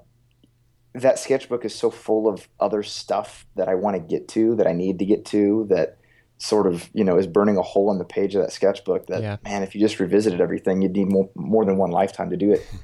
that 0.93 1.19
sketchbook 1.19 1.63
is 1.63 1.73
so 1.73 1.89
full 1.89 2.27
of 2.27 2.49
other 2.59 2.83
stuff 2.83 3.45
that 3.55 3.69
I 3.69 3.75
want 3.75 3.95
to 3.95 4.01
get 4.01 4.27
to, 4.29 4.55
that 4.55 4.67
I 4.67 4.73
need 4.73 4.99
to 4.99 5.05
get 5.05 5.23
to, 5.27 5.67
that 5.69 5.99
sort 6.41 6.65
of 6.65 6.89
you 6.93 7.03
know 7.03 7.17
is 7.17 7.27
burning 7.27 7.57
a 7.57 7.61
hole 7.61 7.91
in 7.91 7.99
the 7.99 8.05
page 8.05 8.35
of 8.35 8.41
that 8.41 8.51
sketchbook. 8.51 9.07
That 9.07 9.21
yeah. 9.21 9.37
man, 9.43 9.63
if 9.63 9.75
you 9.75 9.81
just 9.81 9.99
revisited 9.99 10.41
everything, 10.41 10.81
you'd 10.81 10.93
need 10.93 11.09
more 11.09 11.29
more 11.35 11.65
than 11.65 11.77
one 11.77 11.91
lifetime 11.91 12.29
to 12.29 12.37
do 12.37 12.51
it. 12.51 12.65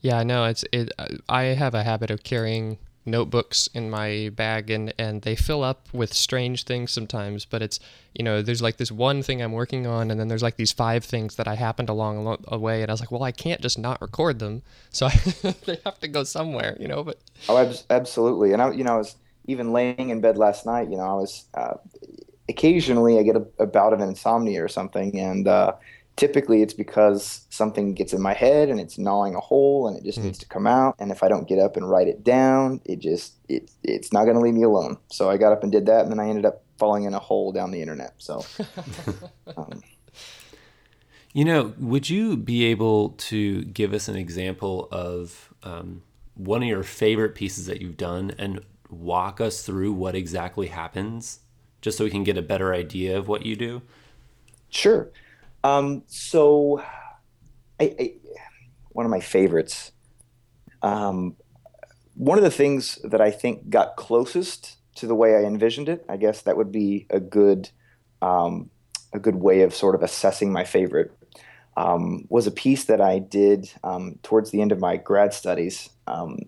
Yeah, 0.00 0.22
no, 0.22 0.44
it's 0.44 0.64
it. 0.72 0.92
I 1.28 1.42
have 1.42 1.74
a 1.74 1.82
habit 1.82 2.12
of 2.12 2.22
carrying 2.22 2.78
notebooks 3.04 3.68
in 3.74 3.90
my 3.90 4.30
bag 4.34 4.70
and 4.70 4.92
and 4.98 5.22
they 5.22 5.34
fill 5.34 5.64
up 5.64 5.88
with 5.92 6.12
strange 6.12 6.64
things 6.64 6.92
sometimes 6.92 7.44
but 7.46 7.62
it's 7.62 7.80
you 8.14 8.22
know 8.22 8.42
there's 8.42 8.60
like 8.60 8.76
this 8.76 8.92
one 8.92 9.22
thing 9.22 9.40
i'm 9.40 9.52
working 9.52 9.86
on 9.86 10.10
and 10.10 10.20
then 10.20 10.28
there's 10.28 10.42
like 10.42 10.56
these 10.56 10.72
five 10.72 11.02
things 11.02 11.36
that 11.36 11.48
i 11.48 11.54
happened 11.54 11.88
along 11.88 12.36
the 12.48 12.58
way 12.58 12.82
and 12.82 12.90
i 12.90 12.92
was 12.92 13.00
like 13.00 13.10
well 13.10 13.22
i 13.22 13.32
can't 13.32 13.62
just 13.62 13.78
not 13.78 14.00
record 14.02 14.38
them 14.38 14.62
so 14.90 15.06
I, 15.06 15.10
they 15.64 15.78
have 15.84 15.98
to 16.00 16.08
go 16.08 16.22
somewhere 16.24 16.76
you 16.78 16.86
know 16.86 17.02
but 17.02 17.18
oh 17.48 17.74
absolutely 17.88 18.52
and 18.52 18.60
i 18.60 18.70
you 18.72 18.84
know 18.84 18.94
i 18.94 18.98
was 18.98 19.16
even 19.46 19.72
laying 19.72 20.10
in 20.10 20.20
bed 20.20 20.36
last 20.36 20.66
night 20.66 20.90
you 20.90 20.98
know 20.98 21.04
i 21.04 21.14
was 21.14 21.46
uh, 21.54 21.74
occasionally 22.48 23.18
i 23.18 23.22
get 23.22 23.36
a, 23.36 23.46
a, 23.58 23.66
bout 23.66 23.92
of 23.92 24.00
insomnia 24.00 24.62
or 24.62 24.68
something 24.68 25.18
and 25.18 25.46
uh, 25.46 25.72
typically 26.18 26.62
it's 26.62 26.74
because 26.74 27.46
something 27.48 27.94
gets 27.94 28.12
in 28.12 28.20
my 28.20 28.34
head 28.34 28.68
and 28.68 28.80
it's 28.80 28.98
gnawing 28.98 29.36
a 29.36 29.40
hole 29.40 29.86
and 29.86 29.96
it 29.96 30.02
just 30.02 30.18
mm. 30.18 30.24
needs 30.24 30.38
to 30.38 30.46
come 30.46 30.66
out 30.66 30.96
and 30.98 31.12
if 31.12 31.22
i 31.22 31.28
don't 31.28 31.48
get 31.48 31.58
up 31.58 31.76
and 31.76 31.88
write 31.88 32.08
it 32.08 32.24
down 32.24 32.80
it 32.84 32.98
just 32.98 33.34
it, 33.48 33.70
it's 33.84 34.12
not 34.12 34.24
going 34.24 34.34
to 34.34 34.40
leave 34.40 34.54
me 34.54 34.64
alone 34.64 34.98
so 35.10 35.30
i 35.30 35.36
got 35.36 35.52
up 35.52 35.62
and 35.62 35.70
did 35.70 35.86
that 35.86 36.02
and 36.02 36.10
then 36.10 36.18
i 36.18 36.28
ended 36.28 36.44
up 36.44 36.64
falling 36.76 37.04
in 37.04 37.14
a 37.14 37.18
hole 37.18 37.52
down 37.52 37.70
the 37.70 37.80
internet 37.80 38.14
so 38.18 38.44
um, 39.56 39.80
you 41.32 41.44
know 41.44 41.72
would 41.78 42.10
you 42.10 42.36
be 42.36 42.64
able 42.64 43.10
to 43.10 43.62
give 43.66 43.92
us 43.92 44.08
an 44.08 44.16
example 44.16 44.88
of 44.90 45.54
um, 45.62 46.02
one 46.34 46.62
of 46.62 46.68
your 46.68 46.82
favorite 46.82 47.34
pieces 47.34 47.66
that 47.66 47.80
you've 47.80 47.96
done 47.96 48.32
and 48.38 48.60
walk 48.90 49.40
us 49.40 49.62
through 49.62 49.92
what 49.92 50.14
exactly 50.14 50.68
happens 50.68 51.40
just 51.80 51.98
so 51.98 52.04
we 52.04 52.10
can 52.10 52.24
get 52.24 52.36
a 52.36 52.42
better 52.42 52.74
idea 52.74 53.16
of 53.16 53.28
what 53.28 53.44
you 53.44 53.56
do 53.56 53.82
sure 54.70 55.10
um, 55.64 56.02
so, 56.06 56.82
I, 57.80 57.94
I, 57.98 58.14
one 58.90 59.06
of 59.06 59.10
my 59.10 59.20
favorites. 59.20 59.92
Um, 60.82 61.36
one 62.14 62.38
of 62.38 62.44
the 62.44 62.50
things 62.50 62.98
that 63.04 63.20
I 63.20 63.30
think 63.30 63.70
got 63.70 63.96
closest 63.96 64.76
to 64.96 65.06
the 65.06 65.14
way 65.14 65.36
I 65.36 65.42
envisioned 65.42 65.88
it, 65.88 66.04
I 66.08 66.16
guess 66.16 66.42
that 66.42 66.56
would 66.56 66.72
be 66.72 67.06
a 67.10 67.20
good, 67.20 67.70
um, 68.22 68.70
a 69.12 69.18
good 69.18 69.36
way 69.36 69.62
of 69.62 69.74
sort 69.74 69.94
of 69.94 70.02
assessing 70.02 70.52
my 70.52 70.64
favorite. 70.64 71.12
Um, 71.76 72.26
was 72.28 72.48
a 72.48 72.50
piece 72.50 72.84
that 72.86 73.00
I 73.00 73.20
did 73.20 73.72
um, 73.84 74.18
towards 74.24 74.50
the 74.50 74.60
end 74.60 74.72
of 74.72 74.80
my 74.80 74.96
grad 74.96 75.32
studies. 75.32 75.90
Um, 76.08 76.38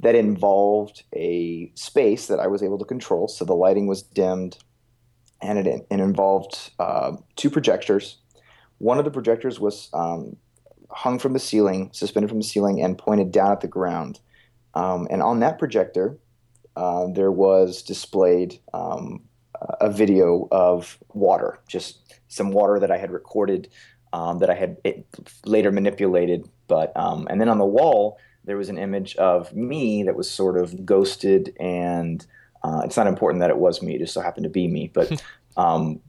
that 0.00 0.14
involved 0.14 1.04
a 1.14 1.70
space 1.74 2.26
that 2.26 2.38
I 2.38 2.46
was 2.46 2.62
able 2.62 2.78
to 2.78 2.84
control. 2.84 3.28
So 3.28 3.44
the 3.44 3.54
lighting 3.54 3.86
was 3.86 4.02
dimmed, 4.02 4.58
and 5.40 5.58
it, 5.58 5.66
it 5.66 6.00
involved 6.00 6.70
uh, 6.78 7.12
two 7.36 7.50
projectors. 7.50 8.18
One 8.78 8.98
of 8.98 9.04
the 9.04 9.10
projectors 9.10 9.58
was 9.58 9.88
um, 9.94 10.36
hung 10.90 11.18
from 11.18 11.32
the 11.32 11.38
ceiling, 11.38 11.90
suspended 11.92 12.28
from 12.28 12.38
the 12.38 12.44
ceiling, 12.44 12.82
and 12.82 12.98
pointed 12.98 13.32
down 13.32 13.52
at 13.52 13.60
the 13.60 13.68
ground. 13.68 14.20
Um, 14.74 15.08
and 15.10 15.22
on 15.22 15.40
that 15.40 15.58
projector, 15.58 16.18
uh, 16.76 17.06
there 17.06 17.32
was 17.32 17.82
displayed 17.82 18.58
um, 18.74 19.22
a 19.80 19.90
video 19.90 20.46
of 20.50 20.98
water, 21.14 21.58
just 21.66 22.20
some 22.28 22.50
water 22.50 22.78
that 22.78 22.90
I 22.90 22.98
had 22.98 23.10
recorded 23.10 23.68
um, 24.12 24.38
that 24.38 24.50
I 24.50 24.54
had 24.54 24.76
later 25.46 25.72
manipulated. 25.72 26.48
But 26.68 26.94
um, 26.96 27.26
and 27.30 27.40
then 27.40 27.48
on 27.48 27.58
the 27.58 27.64
wall 27.64 28.18
there 28.46 28.56
was 28.56 28.68
an 28.68 28.78
image 28.78 29.16
of 29.16 29.54
me 29.54 30.04
that 30.04 30.16
was 30.16 30.30
sort 30.30 30.56
of 30.56 30.86
ghosted, 30.86 31.54
and 31.60 32.24
uh, 32.62 32.82
it's 32.84 32.96
not 32.96 33.06
important 33.06 33.40
that 33.40 33.50
it 33.50 33.58
was 33.58 33.82
me; 33.82 33.96
it 33.96 33.98
just 33.98 34.14
so 34.14 34.20
happened 34.20 34.44
to 34.44 34.50
be 34.50 34.68
me. 34.68 34.90
But 34.92 35.22
um, 35.56 36.00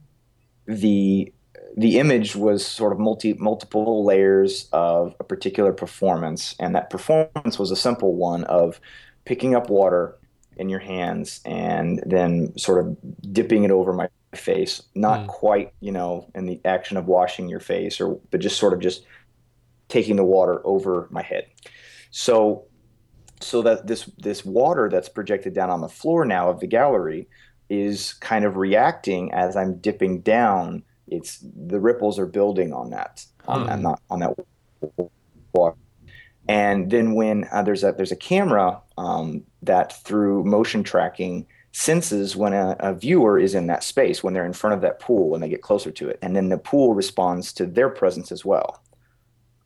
the 0.66 1.32
the 1.76 1.98
image 1.98 2.34
was 2.34 2.66
sort 2.66 2.92
of 2.92 2.98
multi 2.98 3.34
multiple 3.34 4.04
layers 4.04 4.68
of 4.72 5.14
a 5.20 5.24
particular 5.24 5.72
performance, 5.72 6.54
and 6.58 6.74
that 6.74 6.90
performance 6.90 7.58
was 7.58 7.70
a 7.70 7.76
simple 7.76 8.14
one 8.14 8.44
of 8.44 8.80
picking 9.24 9.54
up 9.54 9.68
water 9.68 10.16
in 10.56 10.68
your 10.68 10.80
hands 10.80 11.40
and 11.44 12.02
then 12.04 12.56
sort 12.58 12.84
of 12.84 12.96
dipping 13.32 13.64
it 13.64 13.70
over 13.70 13.92
my 13.92 14.08
face 14.34 14.82
not 14.94 15.20
mm. 15.20 15.26
quite 15.26 15.72
you 15.80 15.90
know 15.90 16.28
in 16.34 16.46
the 16.46 16.60
action 16.64 16.96
of 16.96 17.06
washing 17.06 17.48
your 17.48 17.60
face 17.60 18.00
or 18.00 18.20
but 18.30 18.40
just 18.40 18.58
sort 18.58 18.72
of 18.72 18.80
just 18.80 19.04
taking 19.88 20.16
the 20.16 20.24
water 20.24 20.60
over 20.66 21.08
my 21.10 21.22
head 21.22 21.46
so 22.10 22.64
so 23.40 23.62
that 23.62 23.86
this 23.86 24.10
this 24.18 24.44
water 24.44 24.88
that's 24.90 25.08
projected 25.08 25.54
down 25.54 25.70
on 25.70 25.80
the 25.80 25.88
floor 25.88 26.24
now 26.24 26.48
of 26.48 26.60
the 26.60 26.66
gallery 26.66 27.28
is 27.70 28.14
kind 28.14 28.44
of 28.44 28.56
reacting 28.56 29.32
as 29.32 29.56
I'm 29.56 29.76
dipping 29.78 30.20
down. 30.22 30.82
It's 31.06 31.38
the 31.42 31.80
ripples 31.80 32.18
are 32.18 32.26
building 32.26 32.72
on 32.72 32.90
that 32.90 33.24
on 33.46 33.66
that 33.66 33.76
hmm. 33.76 33.82
not 33.82 34.02
on 34.10 34.20
that 34.20 35.10
water. 35.52 35.76
And 36.48 36.90
then 36.90 37.14
when 37.14 37.46
uh, 37.52 37.62
there's 37.62 37.84
a 37.84 37.92
there's 37.92 38.12
a 38.12 38.16
camera 38.16 38.80
um, 38.96 39.44
that 39.62 40.02
through 40.04 40.44
motion 40.44 40.82
tracking 40.82 41.46
senses 41.72 42.34
when 42.34 42.54
a, 42.54 42.74
a, 42.80 42.94
viewer 42.94 43.38
is 43.38 43.54
in 43.54 43.66
that 43.66 43.84
space 43.84 44.24
when 44.24 44.32
they're 44.32 44.46
in 44.46 44.54
front 44.54 44.74
of 44.74 44.80
that 44.80 44.98
pool 44.98 45.28
when 45.28 45.40
they 45.42 45.48
get 45.48 45.60
closer 45.60 45.90
to 45.90 46.08
it, 46.08 46.18
and 46.22 46.34
then 46.34 46.48
the 46.48 46.58
pool 46.58 46.94
responds 46.94 47.52
to 47.52 47.66
their 47.66 47.90
presence 47.90 48.32
as 48.32 48.44
well 48.44 48.82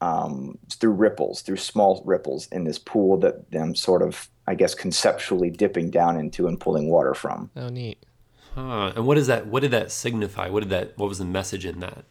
um, 0.03 0.57
through 0.69 0.91
ripples, 0.91 1.41
through 1.41 1.55
small 1.55 2.01
ripples 2.05 2.47
in 2.51 2.65
this 2.65 2.77
pool 2.77 3.17
that 3.19 3.51
them 3.51 3.73
sort 3.73 4.01
of, 4.01 4.27
I 4.47 4.55
guess, 4.55 4.75
conceptually 4.75 5.49
dipping 5.49 5.89
down 5.89 6.17
into 6.17 6.45
and 6.47 6.59
pulling 6.59 6.89
water 6.89 7.13
from. 7.13 7.49
Oh, 7.55 7.69
neat. 7.69 8.05
Huh. 8.53 8.91
And 8.95 9.07
what 9.07 9.17
is 9.17 9.27
that? 9.27 9.47
What 9.47 9.61
did 9.61 9.71
that 9.71 9.91
signify? 9.91 10.49
What 10.49 10.59
did 10.59 10.69
that? 10.71 10.97
What 10.97 11.07
was 11.07 11.19
the 11.19 11.25
message 11.25 11.65
in 11.65 11.79
that? 11.79 12.03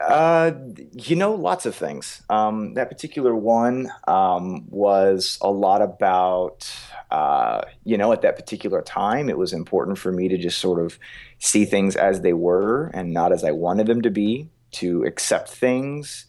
Uh, 0.00 0.50
you 0.92 1.14
know, 1.14 1.34
lots 1.34 1.64
of 1.64 1.76
things. 1.76 2.22
Um, 2.28 2.74
that 2.74 2.88
particular 2.88 3.36
one 3.36 3.92
um, 4.08 4.68
was 4.68 5.38
a 5.40 5.50
lot 5.50 5.80
about, 5.80 6.68
uh, 7.12 7.62
you 7.84 7.96
know, 7.96 8.12
at 8.12 8.22
that 8.22 8.34
particular 8.34 8.82
time, 8.82 9.28
it 9.28 9.38
was 9.38 9.52
important 9.52 9.98
for 9.98 10.10
me 10.10 10.26
to 10.26 10.36
just 10.36 10.58
sort 10.58 10.84
of 10.84 10.98
see 11.38 11.64
things 11.64 11.94
as 11.94 12.22
they 12.22 12.32
were 12.32 12.90
and 12.92 13.12
not 13.12 13.32
as 13.32 13.44
I 13.44 13.52
wanted 13.52 13.86
them 13.86 14.02
to 14.02 14.10
be, 14.10 14.48
to 14.72 15.04
accept 15.04 15.48
things 15.48 16.26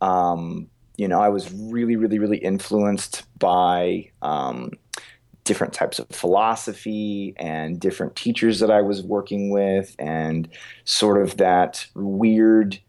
um, 0.00 0.68
you 0.96 1.06
know, 1.08 1.20
I 1.20 1.28
was 1.28 1.52
really, 1.52 1.96
really, 1.96 2.18
really 2.18 2.38
influenced 2.38 3.24
by 3.38 4.10
um, 4.20 4.72
different 5.44 5.72
types 5.72 5.98
of 5.98 6.08
philosophy 6.10 7.34
and 7.38 7.80
different 7.80 8.16
teachers 8.16 8.60
that 8.60 8.70
I 8.70 8.82
was 8.82 9.02
working 9.02 9.50
with, 9.50 9.94
and 9.98 10.48
sort 10.84 11.22
of 11.22 11.36
that 11.38 11.86
weird 11.94 12.80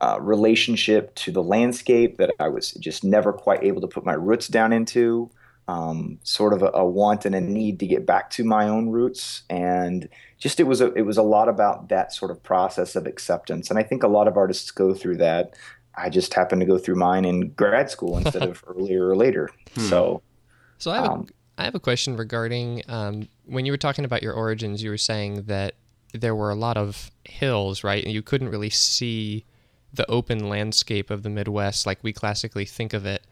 uh, 0.00 0.18
relationship 0.20 1.14
to 1.14 1.30
the 1.30 1.42
landscape 1.42 2.16
that 2.16 2.30
I 2.40 2.48
was 2.48 2.72
just 2.72 3.04
never 3.04 3.32
quite 3.32 3.62
able 3.62 3.80
to 3.82 3.86
put 3.86 4.04
my 4.04 4.14
roots 4.14 4.48
down 4.48 4.72
into. 4.72 5.30
Um, 5.68 6.18
sort 6.24 6.52
of 6.52 6.62
a, 6.62 6.70
a, 6.74 6.84
want 6.84 7.24
and 7.24 7.36
a 7.36 7.40
need 7.40 7.78
to 7.78 7.86
get 7.86 8.04
back 8.04 8.30
to 8.30 8.42
my 8.42 8.68
own 8.68 8.88
roots, 8.88 9.42
and 9.48 10.08
just 10.38 10.58
it 10.58 10.64
was 10.64 10.80
a 10.80 10.92
it 10.94 11.02
was 11.02 11.18
a 11.18 11.22
lot 11.22 11.48
about 11.48 11.88
that 11.90 12.12
sort 12.12 12.32
of 12.32 12.42
process 12.42 12.96
of 12.96 13.06
acceptance. 13.06 13.70
And 13.70 13.78
I 13.78 13.84
think 13.84 14.02
a 14.02 14.08
lot 14.08 14.26
of 14.26 14.36
artists 14.36 14.72
go 14.72 14.92
through 14.92 15.18
that. 15.18 15.54
I 15.96 16.08
just 16.08 16.34
happened 16.34 16.60
to 16.60 16.66
go 16.66 16.78
through 16.78 16.96
mine 16.96 17.24
in 17.24 17.50
grad 17.50 17.90
school 17.90 18.18
instead 18.18 18.42
of 18.42 18.62
earlier 18.68 19.08
or 19.08 19.16
later. 19.16 19.50
Hmm. 19.74 19.80
So, 19.80 20.22
so 20.78 20.90
I 20.90 20.96
have, 20.96 21.10
um, 21.10 21.26
a, 21.58 21.62
I 21.62 21.64
have 21.64 21.74
a 21.74 21.80
question 21.80 22.16
regarding 22.16 22.82
um, 22.88 23.28
when 23.44 23.66
you 23.66 23.72
were 23.72 23.78
talking 23.78 24.04
about 24.04 24.22
your 24.22 24.32
origins. 24.32 24.82
You 24.82 24.90
were 24.90 24.98
saying 24.98 25.42
that 25.44 25.74
there 26.12 26.34
were 26.34 26.50
a 26.50 26.54
lot 26.54 26.76
of 26.76 27.10
hills, 27.24 27.84
right? 27.84 28.02
And 28.02 28.12
you 28.12 28.22
couldn't 28.22 28.48
really 28.48 28.70
see 28.70 29.44
the 29.92 30.10
open 30.10 30.48
landscape 30.48 31.10
of 31.10 31.22
the 31.22 31.30
Midwest 31.30 31.86
like 31.86 32.02
we 32.02 32.12
classically 32.12 32.64
think 32.64 32.92
of 32.92 33.04
it. 33.04 33.22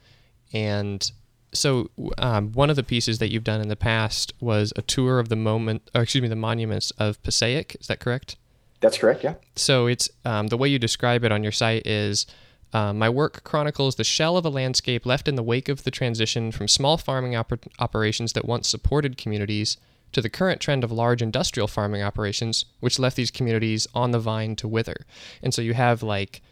And 0.53 1.11
so, 1.53 1.91
um, 2.19 2.53
one 2.53 2.71
of 2.71 2.77
the 2.77 2.83
pieces 2.83 3.19
that 3.19 3.33
you've 3.33 3.45
done 3.45 3.61
in 3.61 3.69
the 3.69 3.77
past 3.77 4.33
was 4.41 4.73
a 4.77 4.83
tour 4.83 5.19
of 5.19 5.29
the 5.29 5.37
moment, 5.37 5.91
or 5.95 6.03
excuse 6.03 6.23
me, 6.23 6.29
the 6.29 6.37
monuments 6.37 6.91
of 6.93 7.23
Passaic. 7.23 7.77
Is 7.81 7.87
that 7.89 8.01
correct? 8.01 8.37
That's 8.81 8.99
correct. 8.99 9.25
Yeah. 9.25 9.35
So 9.57 9.87
it's 9.87 10.09
um, 10.25 10.49
the 10.49 10.57
way 10.57 10.69
you 10.69 10.79
describe 10.79 11.25
it 11.25 11.33
on 11.33 11.43
your 11.43 11.53
site 11.53 11.87
is 11.87 12.27
uh, 12.73 12.93
my 12.93 13.09
work 13.09 13.43
chronicles 13.45 13.97
the 13.97 14.05
shell 14.05 14.37
of 14.37 14.45
a 14.45 14.51
landscape 14.51 15.05
left 15.05 15.29
in 15.29 15.35
the 15.35 15.43
wake 15.43 15.69
of 15.69 15.85
the 15.85 15.91
transition 15.91 16.53
from 16.53 16.69
small 16.69 16.97
farming 16.97 17.33
oper- 17.33 17.67
operations 17.79 18.33
that 18.35 18.45
once 18.45 18.69
supported 18.69 19.17
communities 19.17 19.77
to 20.13 20.21
the 20.21 20.29
current 20.29 20.61
trend 20.61 20.85
of 20.85 20.91
large 20.91 21.23
industrial 21.23 21.69
farming 21.69 22.03
operations, 22.03 22.65
which 22.81 22.99
left 22.99 23.17
these 23.17 23.31
communities 23.31 23.87
on 23.95 24.11
the 24.11 24.19
vine 24.19 24.57
to 24.57 24.69
wither. 24.69 25.07
And 25.43 25.55
so 25.55 25.63
you 25.63 25.75
have 25.75 26.03
like, 26.03 26.43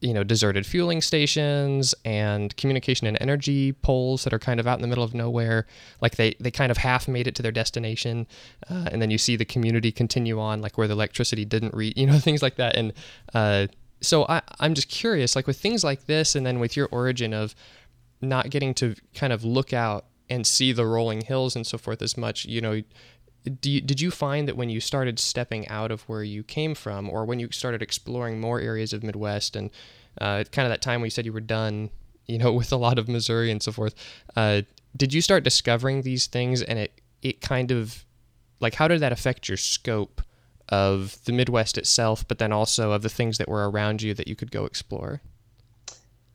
you 0.00 0.12
know, 0.12 0.22
deserted 0.22 0.66
fueling 0.66 1.00
stations 1.00 1.94
and 2.04 2.54
communication 2.58 3.06
and 3.06 3.16
energy 3.20 3.72
poles 3.72 4.24
that 4.24 4.34
are 4.34 4.38
kind 4.38 4.60
of 4.60 4.66
out 4.66 4.76
in 4.76 4.82
the 4.82 4.88
middle 4.88 5.04
of 5.04 5.14
nowhere. 5.14 5.66
Like 6.02 6.16
they, 6.16 6.34
they 6.38 6.50
kind 6.50 6.70
of 6.70 6.76
half 6.76 7.08
made 7.08 7.26
it 7.26 7.34
to 7.36 7.42
their 7.42 7.52
destination. 7.52 8.26
Uh, 8.68 8.88
and 8.92 9.00
then 9.00 9.10
you 9.10 9.16
see 9.16 9.36
the 9.36 9.46
community 9.46 9.90
continue 9.90 10.38
on, 10.38 10.60
like 10.60 10.76
where 10.76 10.86
the 10.86 10.94
electricity 10.94 11.46
didn't 11.46 11.72
reach, 11.72 11.96
you 11.96 12.06
know, 12.06 12.18
things 12.18 12.42
like 12.42 12.56
that. 12.56 12.76
And, 12.76 12.92
uh, 13.32 13.68
so 14.00 14.26
I, 14.28 14.42
I'm 14.60 14.74
just 14.74 14.88
curious, 14.88 15.36
like 15.36 15.46
with 15.46 15.58
things 15.58 15.82
like 15.84 16.06
this, 16.06 16.34
and 16.34 16.44
then 16.44 16.58
with 16.58 16.76
your 16.76 16.88
origin 16.90 17.32
of 17.32 17.54
not 18.20 18.50
getting 18.50 18.74
to 18.74 18.94
kind 19.14 19.32
of 19.32 19.44
look 19.44 19.72
out 19.72 20.06
and 20.28 20.46
see 20.46 20.72
the 20.72 20.86
rolling 20.86 21.22
hills 21.22 21.54
and 21.54 21.66
so 21.66 21.78
forth 21.78 22.02
as 22.02 22.16
much, 22.16 22.44
you 22.44 22.60
know, 22.60 22.82
you, 23.62 23.80
did 23.80 24.00
you 24.00 24.10
find 24.10 24.48
that 24.48 24.56
when 24.56 24.68
you 24.70 24.80
started 24.80 25.18
stepping 25.18 25.68
out 25.68 25.90
of 25.90 26.02
where 26.02 26.22
you 26.22 26.42
came 26.42 26.74
from, 26.74 27.08
or 27.08 27.24
when 27.24 27.38
you 27.38 27.48
started 27.52 27.82
exploring 27.82 28.40
more 28.40 28.60
areas 28.60 28.92
of 28.92 29.02
Midwest, 29.02 29.56
and 29.56 29.70
uh, 30.20 30.44
kind 30.50 30.66
of 30.66 30.70
that 30.70 30.82
time 30.82 31.00
when 31.00 31.06
you 31.06 31.10
said 31.10 31.24
you 31.26 31.32
were 31.32 31.40
done, 31.40 31.90
you 32.26 32.38
know, 32.38 32.52
with 32.60 32.72
a 32.72 32.76
lot 32.76 32.98
of 32.98 33.08
Missouri 33.08 33.50
and 33.50 33.62
so 33.62 33.72
forth, 33.72 33.94
uh, 34.34 34.62
did 34.96 35.12
you 35.12 35.20
start 35.20 35.44
discovering 35.44 36.02
these 36.02 36.26
things, 36.26 36.62
and 36.62 36.78
it 36.78 37.00
it 37.22 37.40
kind 37.40 37.70
of 37.70 38.04
like 38.60 38.74
how 38.74 38.88
did 38.88 39.00
that 39.00 39.12
affect 39.12 39.48
your 39.48 39.56
scope 39.56 40.22
of 40.68 41.22
the 41.24 41.32
Midwest 41.32 41.78
itself, 41.78 42.26
but 42.26 42.38
then 42.38 42.52
also 42.52 42.92
of 42.92 43.02
the 43.02 43.08
things 43.08 43.38
that 43.38 43.48
were 43.48 43.68
around 43.70 44.02
you 44.02 44.14
that 44.14 44.28
you 44.28 44.36
could 44.36 44.50
go 44.50 44.64
explore? 44.64 45.20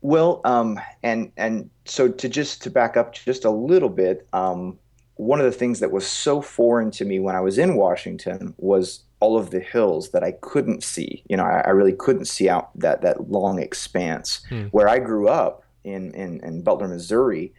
Well, 0.02 0.42
um, 0.46 0.80
and 1.04 1.32
and 1.38 1.70
so 1.86 2.10
to 2.10 2.30
just 2.30 2.64
to 2.64 2.70
back 2.70 2.98
up 2.98 3.14
just 3.14 3.46
a 3.46 3.52
little 3.52 3.90
bit, 3.90 4.28
um, 4.34 4.80
one 5.16 5.40
of 5.40 5.46
the 5.46 5.52
things 5.52 5.80
that 5.80 5.92
was 5.92 6.08
so 6.08 6.42
foreign 6.42 6.90
to 6.92 7.06
me 7.06 7.20
when 7.20 7.36
I 7.36 7.42
was 7.42 7.60
in 7.60 7.76
Washington 7.76 8.56
was 8.58 9.04
all 9.20 9.38
of 9.38 9.52
the 9.52 9.60
hills 9.60 10.10
that 10.10 10.24
I 10.24 10.32
couldn't 10.32 10.84
see. 10.84 11.24
You 11.30 11.38
know, 11.38 11.44
I, 11.44 11.62
I 11.66 11.70
really 11.70 11.94
couldn't 11.94 12.26
see 12.26 12.50
out 12.50 12.72
that 12.80 13.02
that 13.04 13.30
long 13.30 13.60
expanse. 13.60 14.44
Hmm. 14.50 14.64
Where 14.68 14.90
I 14.90 14.98
grew 14.98 15.28
up 15.28 15.64
in, 15.84 16.12
in 16.16 16.44
in 16.44 16.64
Butler, 16.64 16.88
Missouri, 16.88 17.54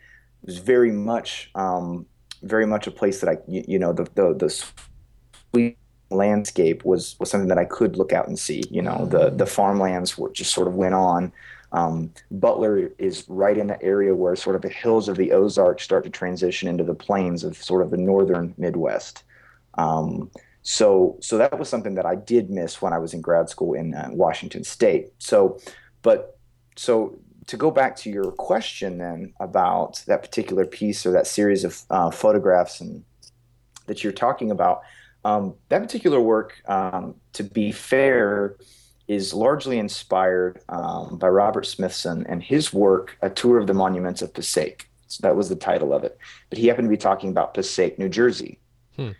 was 0.44 0.58
very 0.58 0.90
much 0.90 1.50
um, 1.54 2.06
very 2.42 2.66
much 2.66 2.88
a 2.88 2.90
place 2.90 3.20
that 3.20 3.30
I 3.30 3.38
you, 3.46 3.64
you 3.68 3.78
know 3.78 3.92
the 3.92 4.08
the 4.14 4.34
the 5.52 5.74
landscape 6.16 6.84
was 6.84 7.16
was 7.18 7.30
something 7.30 7.48
that 7.48 7.58
I 7.58 7.64
could 7.64 7.96
look 7.96 8.12
out 8.12 8.28
and 8.28 8.38
see. 8.38 8.64
You 8.70 8.82
know, 8.82 9.06
the 9.06 9.30
the 9.30 9.46
farmlands 9.46 10.16
were 10.18 10.30
just 10.30 10.52
sort 10.52 10.68
of 10.68 10.74
went 10.74 10.94
on. 10.94 11.32
Um, 11.72 12.12
Butler 12.30 12.92
is 12.98 13.24
right 13.28 13.56
in 13.56 13.66
the 13.66 13.82
area 13.82 14.14
where 14.14 14.36
sort 14.36 14.56
of 14.56 14.62
the 14.62 14.68
hills 14.68 15.08
of 15.08 15.16
the 15.16 15.32
Ozarks 15.32 15.82
start 15.82 16.04
to 16.04 16.10
transition 16.10 16.68
into 16.68 16.84
the 16.84 16.94
plains 16.94 17.44
of 17.44 17.56
sort 17.56 17.82
of 17.82 17.90
the 17.90 17.96
northern 17.96 18.54
Midwest. 18.58 19.24
Um, 19.78 20.30
so 20.62 21.16
so 21.20 21.38
that 21.38 21.58
was 21.58 21.68
something 21.68 21.94
that 21.94 22.06
I 22.06 22.14
did 22.14 22.50
miss 22.50 22.82
when 22.82 22.92
I 22.92 22.98
was 22.98 23.14
in 23.14 23.20
grad 23.20 23.48
school 23.48 23.74
in 23.74 23.94
uh, 23.94 24.08
Washington 24.12 24.64
State. 24.64 25.12
So, 25.18 25.58
but 26.02 26.38
so 26.76 27.18
to 27.46 27.56
go 27.56 27.70
back 27.70 27.96
to 27.96 28.10
your 28.10 28.30
question 28.32 28.98
then 28.98 29.32
about 29.40 30.02
that 30.06 30.22
particular 30.22 30.64
piece 30.64 31.04
or 31.04 31.10
that 31.12 31.26
series 31.26 31.64
of 31.64 31.82
uh, 31.90 32.10
photographs 32.10 32.80
and 32.80 33.04
that 33.86 34.04
you're 34.04 34.12
talking 34.12 34.50
about 34.50 34.82
um, 35.24 35.54
that 35.68 35.82
particular 35.82 36.20
work, 36.20 36.60
um, 36.66 37.14
to 37.34 37.44
be 37.44 37.72
fair, 37.72 38.56
is 39.08 39.34
largely 39.34 39.78
inspired 39.78 40.60
um, 40.68 41.18
by 41.18 41.28
Robert 41.28 41.66
Smithson 41.66 42.26
and 42.28 42.42
his 42.42 42.72
work, 42.72 43.16
A 43.22 43.30
Tour 43.30 43.58
of 43.58 43.66
the 43.66 43.74
Monuments 43.74 44.22
of 44.22 44.32
Passaic. 44.32 44.88
So 45.06 45.20
that 45.22 45.36
was 45.36 45.48
the 45.48 45.56
title 45.56 45.92
of 45.92 46.04
it. 46.04 46.18
But 46.48 46.58
he 46.58 46.66
happened 46.66 46.86
to 46.86 46.90
be 46.90 46.96
talking 46.96 47.30
about 47.30 47.54
Passaic, 47.54 47.98
New 47.98 48.08
Jersey. 48.08 48.58
Hmm. 48.96 49.10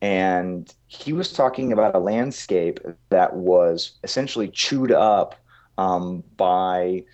And 0.00 0.74
he 0.88 1.12
was 1.12 1.32
talking 1.32 1.72
about 1.72 1.94
a 1.94 1.98
landscape 1.98 2.80
that 3.10 3.36
was 3.36 3.92
essentially 4.02 4.48
chewed 4.48 4.90
up 4.90 5.36
um, 5.78 6.24
by 6.36 7.04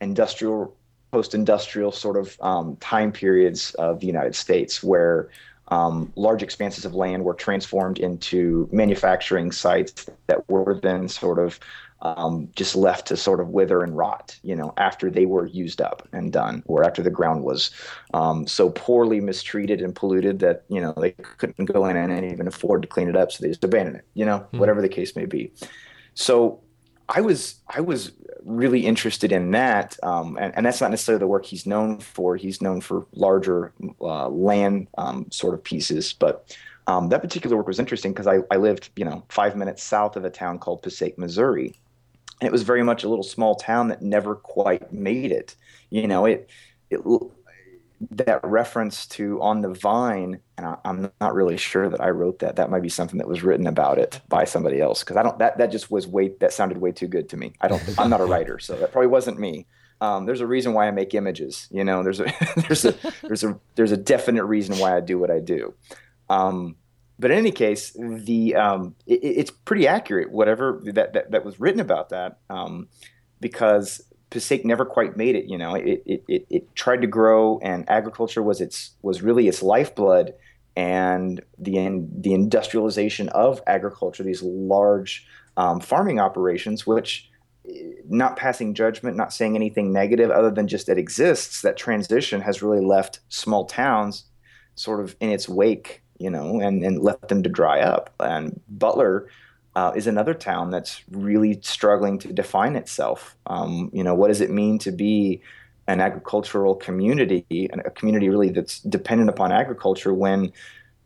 industrial, 0.00 0.76
post 1.10 1.34
industrial 1.34 1.92
sort 1.92 2.16
of 2.16 2.36
um, 2.40 2.76
time 2.76 3.12
periods 3.12 3.74
of 3.74 4.00
the 4.00 4.06
United 4.06 4.34
States 4.34 4.82
where 4.82 5.28
um, 5.68 6.12
large 6.16 6.42
expanses 6.42 6.84
of 6.84 6.94
land 6.94 7.24
were 7.24 7.34
transformed 7.34 7.98
into 7.98 8.68
manufacturing 8.70 9.52
sites 9.52 10.08
that 10.26 10.48
were 10.48 10.78
then 10.82 11.08
sort 11.08 11.38
of 11.38 11.58
um, 12.02 12.50
just 12.54 12.76
left 12.76 13.06
to 13.06 13.16
sort 13.16 13.40
of 13.40 13.48
wither 13.48 13.82
and 13.82 13.96
rot, 13.96 14.36
you 14.42 14.54
know, 14.54 14.74
after 14.76 15.10
they 15.10 15.24
were 15.24 15.46
used 15.46 15.80
up 15.80 16.06
and 16.12 16.32
done, 16.32 16.62
or 16.66 16.84
after 16.84 17.02
the 17.02 17.10
ground 17.10 17.42
was 17.42 17.70
um, 18.12 18.46
so 18.46 18.68
poorly 18.70 19.20
mistreated 19.20 19.80
and 19.80 19.94
polluted 19.94 20.38
that 20.40 20.64
you 20.68 20.80
know 20.80 20.92
they 21.00 21.12
couldn't 21.12 21.64
go 21.64 21.86
in 21.86 21.96
and 21.96 22.30
even 22.30 22.46
afford 22.46 22.82
to 22.82 22.88
clean 22.88 23.08
it 23.08 23.16
up, 23.16 23.32
so 23.32 23.42
they 23.42 23.48
just 23.48 23.64
abandoned 23.64 23.96
it, 23.96 24.04
you 24.12 24.26
know, 24.26 24.40
mm-hmm. 24.40 24.58
whatever 24.58 24.82
the 24.82 24.88
case 24.88 25.16
may 25.16 25.24
be. 25.24 25.50
So 26.12 26.60
I 27.08 27.20
was 27.20 27.56
I 27.68 27.80
was 27.80 28.12
really 28.44 28.86
interested 28.86 29.32
in 29.32 29.50
that, 29.52 29.96
um, 30.02 30.36
and, 30.40 30.54
and, 30.56 30.66
that's 30.66 30.80
not 30.80 30.90
necessarily 30.90 31.20
the 31.20 31.26
work 31.26 31.46
he's 31.46 31.66
known 31.66 31.98
for. 31.98 32.36
He's 32.36 32.60
known 32.60 32.80
for 32.80 33.06
larger 33.12 33.72
uh, 34.00 34.28
land 34.28 34.88
um, 34.98 35.30
sort 35.30 35.54
of 35.54 35.64
pieces, 35.64 36.12
but 36.12 36.56
um, 36.86 37.08
that 37.08 37.22
particular 37.22 37.56
work 37.56 37.66
was 37.66 37.78
interesting 37.78 38.12
because 38.12 38.26
I, 38.26 38.38
I 38.50 38.56
lived, 38.56 38.90
you 38.96 39.04
know, 39.04 39.24
five 39.28 39.56
minutes 39.56 39.82
south 39.82 40.16
of 40.16 40.24
a 40.24 40.30
town 40.30 40.58
called 40.58 40.82
Passaic, 40.82 41.18
Missouri, 41.18 41.74
and 42.40 42.46
it 42.46 42.52
was 42.52 42.62
very 42.62 42.82
much 42.82 43.04
a 43.04 43.08
little 43.08 43.24
small 43.24 43.54
town 43.54 43.88
that 43.88 44.02
never 44.02 44.34
quite 44.34 44.92
made 44.92 45.32
it. 45.32 45.56
You 45.90 46.06
know, 46.06 46.26
it 46.26 46.48
it 46.90 47.00
that 48.12 48.40
reference 48.44 49.06
to 49.06 49.40
on 49.40 49.60
the 49.60 49.68
vine, 49.68 50.40
and 50.56 50.66
I, 50.66 50.76
am 50.84 51.10
not 51.20 51.34
really 51.34 51.56
sure 51.56 51.88
that 51.88 52.00
I 52.00 52.10
wrote 52.10 52.40
that. 52.40 52.56
That 52.56 52.70
might 52.70 52.82
be 52.82 52.88
something 52.88 53.18
that 53.18 53.28
was 53.28 53.42
written 53.42 53.66
about 53.66 53.98
it 53.98 54.20
by 54.28 54.44
somebody 54.44 54.80
else 54.80 55.00
because 55.00 55.16
I 55.16 55.22
don't. 55.22 55.38
That 55.38 55.58
that 55.58 55.70
just 55.70 55.90
was 55.90 56.06
way 56.06 56.34
that 56.40 56.52
sounded 56.52 56.78
way 56.78 56.92
too 56.92 57.06
good 57.08 57.28
to 57.30 57.36
me. 57.36 57.54
I 57.60 57.68
don't. 57.68 57.82
I'm 57.98 58.10
not 58.10 58.20
a 58.20 58.26
writer, 58.26 58.58
so 58.58 58.76
that 58.76 58.92
probably 58.92 59.08
wasn't 59.08 59.38
me. 59.38 59.66
Um, 60.00 60.26
there's 60.26 60.40
a 60.40 60.46
reason 60.46 60.72
why 60.72 60.86
I 60.86 60.90
make 60.90 61.14
images. 61.14 61.68
You 61.70 61.84
know, 61.84 62.02
there's 62.02 62.20
a 62.20 62.32
there's 62.68 62.84
a 62.84 62.94
there's 63.22 63.44
a 63.44 63.58
there's 63.74 63.92
a 63.92 63.96
definite 63.96 64.44
reason 64.44 64.78
why 64.78 64.96
I 64.96 65.00
do 65.00 65.18
what 65.18 65.30
I 65.30 65.40
do. 65.40 65.74
Um, 66.28 66.76
but 67.18 67.30
in 67.30 67.38
any 67.38 67.52
case, 67.52 67.92
the 67.98 68.56
um, 68.56 68.94
it, 69.06 69.20
it's 69.22 69.50
pretty 69.50 69.86
accurate. 69.86 70.30
Whatever 70.30 70.80
that, 70.84 71.12
that, 71.12 71.30
that 71.30 71.44
was 71.44 71.60
written 71.60 71.80
about 71.80 72.10
that, 72.10 72.38
um, 72.50 72.88
because 73.40 74.02
Passaic 74.34 74.64
never 74.64 74.84
quite 74.84 75.16
made 75.16 75.36
it. 75.36 75.46
You 75.46 75.56
know, 75.56 75.74
it, 75.74 76.02
it, 76.04 76.24
it, 76.28 76.46
it, 76.50 76.74
tried 76.74 77.00
to 77.02 77.06
grow, 77.06 77.60
and 77.62 77.88
agriculture 77.88 78.42
was 78.42 78.60
its 78.60 78.90
was 79.00 79.22
really 79.22 79.46
its 79.48 79.62
lifeblood, 79.62 80.34
and 80.76 81.40
the 81.56 81.76
in, 81.76 82.10
the 82.20 82.34
industrialization 82.34 83.28
of 83.30 83.62
agriculture, 83.66 84.24
these 84.24 84.42
large 84.42 85.26
um, 85.56 85.80
farming 85.80 86.18
operations, 86.18 86.84
which 86.84 87.30
not 88.08 88.36
passing 88.36 88.74
judgment, 88.74 89.16
not 89.16 89.32
saying 89.32 89.54
anything 89.54 89.92
negative 89.92 90.30
other 90.30 90.50
than 90.50 90.68
just 90.68 90.88
it 90.88 90.98
exists. 90.98 91.62
That 91.62 91.76
transition 91.76 92.40
has 92.40 92.60
really 92.60 92.84
left 92.84 93.20
small 93.28 93.64
towns 93.64 94.24
sort 94.74 95.00
of 95.00 95.14
in 95.20 95.30
its 95.30 95.48
wake 95.48 96.02
you 96.18 96.30
know, 96.30 96.60
and, 96.60 96.84
and 96.84 97.02
left 97.02 97.28
them 97.28 97.42
to 97.42 97.48
dry 97.48 97.80
up. 97.80 98.14
And 98.20 98.60
Butler 98.68 99.28
uh, 99.76 99.92
is 99.96 100.06
another 100.06 100.34
town 100.34 100.70
that's 100.70 101.02
really 101.10 101.58
struggling 101.62 102.18
to 102.20 102.32
define 102.32 102.76
itself. 102.76 103.36
Um, 103.46 103.90
you 103.92 104.04
know, 104.04 104.14
what 104.14 104.28
does 104.28 104.40
it 104.40 104.50
mean 104.50 104.78
to 104.80 104.92
be 104.92 105.42
an 105.86 106.00
agricultural 106.00 106.76
community, 106.76 107.68
a 107.72 107.90
community 107.90 108.28
really 108.28 108.50
that's 108.50 108.80
dependent 108.80 109.28
upon 109.28 109.52
agriculture 109.52 110.14
when 110.14 110.52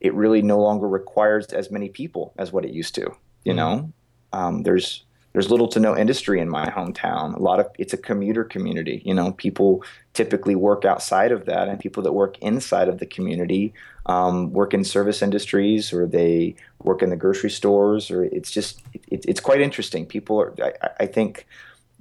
it 0.01 0.15
really 0.15 0.43
no 0.43 0.59
longer 0.61 0.87
requires 0.87 1.47
as 1.47 1.71
many 1.71 1.89
people 1.89 2.33
as 2.39 2.53
what 2.53 2.65
it 2.65 2.71
used 2.71 2.95
to? 2.97 3.11
You 3.45 3.53
mm-hmm. 3.53 3.57
know, 3.57 3.93
um, 4.33 4.63
there's 4.63 5.05
there's 5.33 5.51
little 5.51 5.69
to 5.69 5.81
no 5.81 5.97
industry 5.97 6.41
in 6.41 6.49
my 6.49 6.71
hometown. 6.71 7.37
A 7.37 7.43
lot 7.43 7.61
of 7.61 7.69
it's 7.79 7.93
a 7.93 7.99
commuter 7.99 8.45
community. 8.45 9.03
You 9.05 9.15
know, 9.15 9.33
people 9.33 9.85
typically 10.15 10.55
work 10.55 10.85
outside 10.85 11.33
of 11.33 11.45
that, 11.47 11.69
and 11.69 11.79
people 11.79 12.03
that 12.03 12.13
work 12.13 12.39
inside 12.39 12.89
of 12.89 12.99
the 12.99 13.07
community 13.07 13.75
um, 14.07 14.53
work 14.53 14.73
in 14.73 14.85
service 14.85 15.23
industries 15.23 15.93
or 15.93 16.07
they 16.07 16.57
work 16.83 17.03
in 17.03 17.11
the 17.11 17.17
grocery 17.17 17.51
stores. 17.51 18.11
Or 18.11 18.25
it's 18.25 18.51
just 18.51 18.81
it, 19.11 19.25
it's 19.29 19.41
quite 19.41 19.61
interesting. 19.61 20.07
People 20.07 20.41
are, 20.41 20.55
I, 20.63 20.91
I 21.01 21.07
think, 21.07 21.47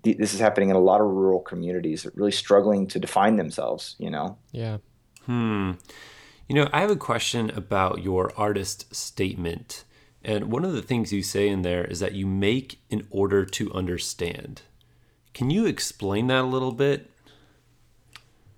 this 0.04 0.34
is 0.34 0.40
happening 0.40 0.70
in 0.70 0.76
a 0.76 0.82
lot 0.82 1.02
of 1.02 1.08
rural 1.08 1.42
communities 1.42 2.04
that 2.04 2.16
really 2.16 2.32
struggling 2.32 2.88
to 2.88 3.00
define 3.00 3.36
themselves. 3.36 3.96
You 4.00 4.10
know. 4.10 4.38
Yeah. 4.52 4.78
Hmm. 5.26 5.74
You 6.48 6.56
know, 6.56 6.70
I 6.72 6.80
have 6.80 6.92
a 6.92 6.96
question 6.96 7.50
about 7.50 8.02
your 8.02 8.32
artist 8.38 8.96
statement. 8.96 9.84
And 10.28 10.52
one 10.52 10.66
of 10.66 10.74
the 10.74 10.82
things 10.82 11.13
you 11.13 11.24
say 11.24 11.48
in 11.48 11.62
there 11.62 11.86
is 11.86 12.02
that 12.02 12.12
you 12.12 12.28
make 12.28 12.82
in 12.90 13.08
order 13.10 13.46
to 13.46 13.74
understand. 13.74 14.62
Can 15.34 15.50
you 15.50 15.66
explain 15.66 16.28
that 16.28 16.42
a 16.42 16.48
little 16.48 16.74
bit? 16.74 17.10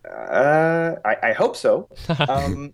Uh, 0.04 0.96
I, 1.06 1.18
I 1.22 1.34
hope 1.34 1.56
so. 1.56 1.88
um, 2.28 2.74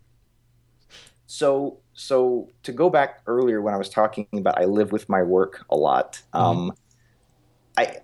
so, 1.27 1.79
so 1.93 2.49
to 2.63 2.71
go 2.71 2.89
back 2.89 3.19
earlier 3.27 3.61
when 3.61 3.73
I 3.73 3.77
was 3.77 3.89
talking 3.89 4.27
about 4.31 4.57
I 4.57 4.63
live 4.63 4.93
with 4.93 5.09
my 5.09 5.23
work 5.23 5.65
a 5.69 5.75
lot. 5.75 6.21
Mm-hmm. 6.33 6.37
Um, 6.37 6.71
I 7.77 7.97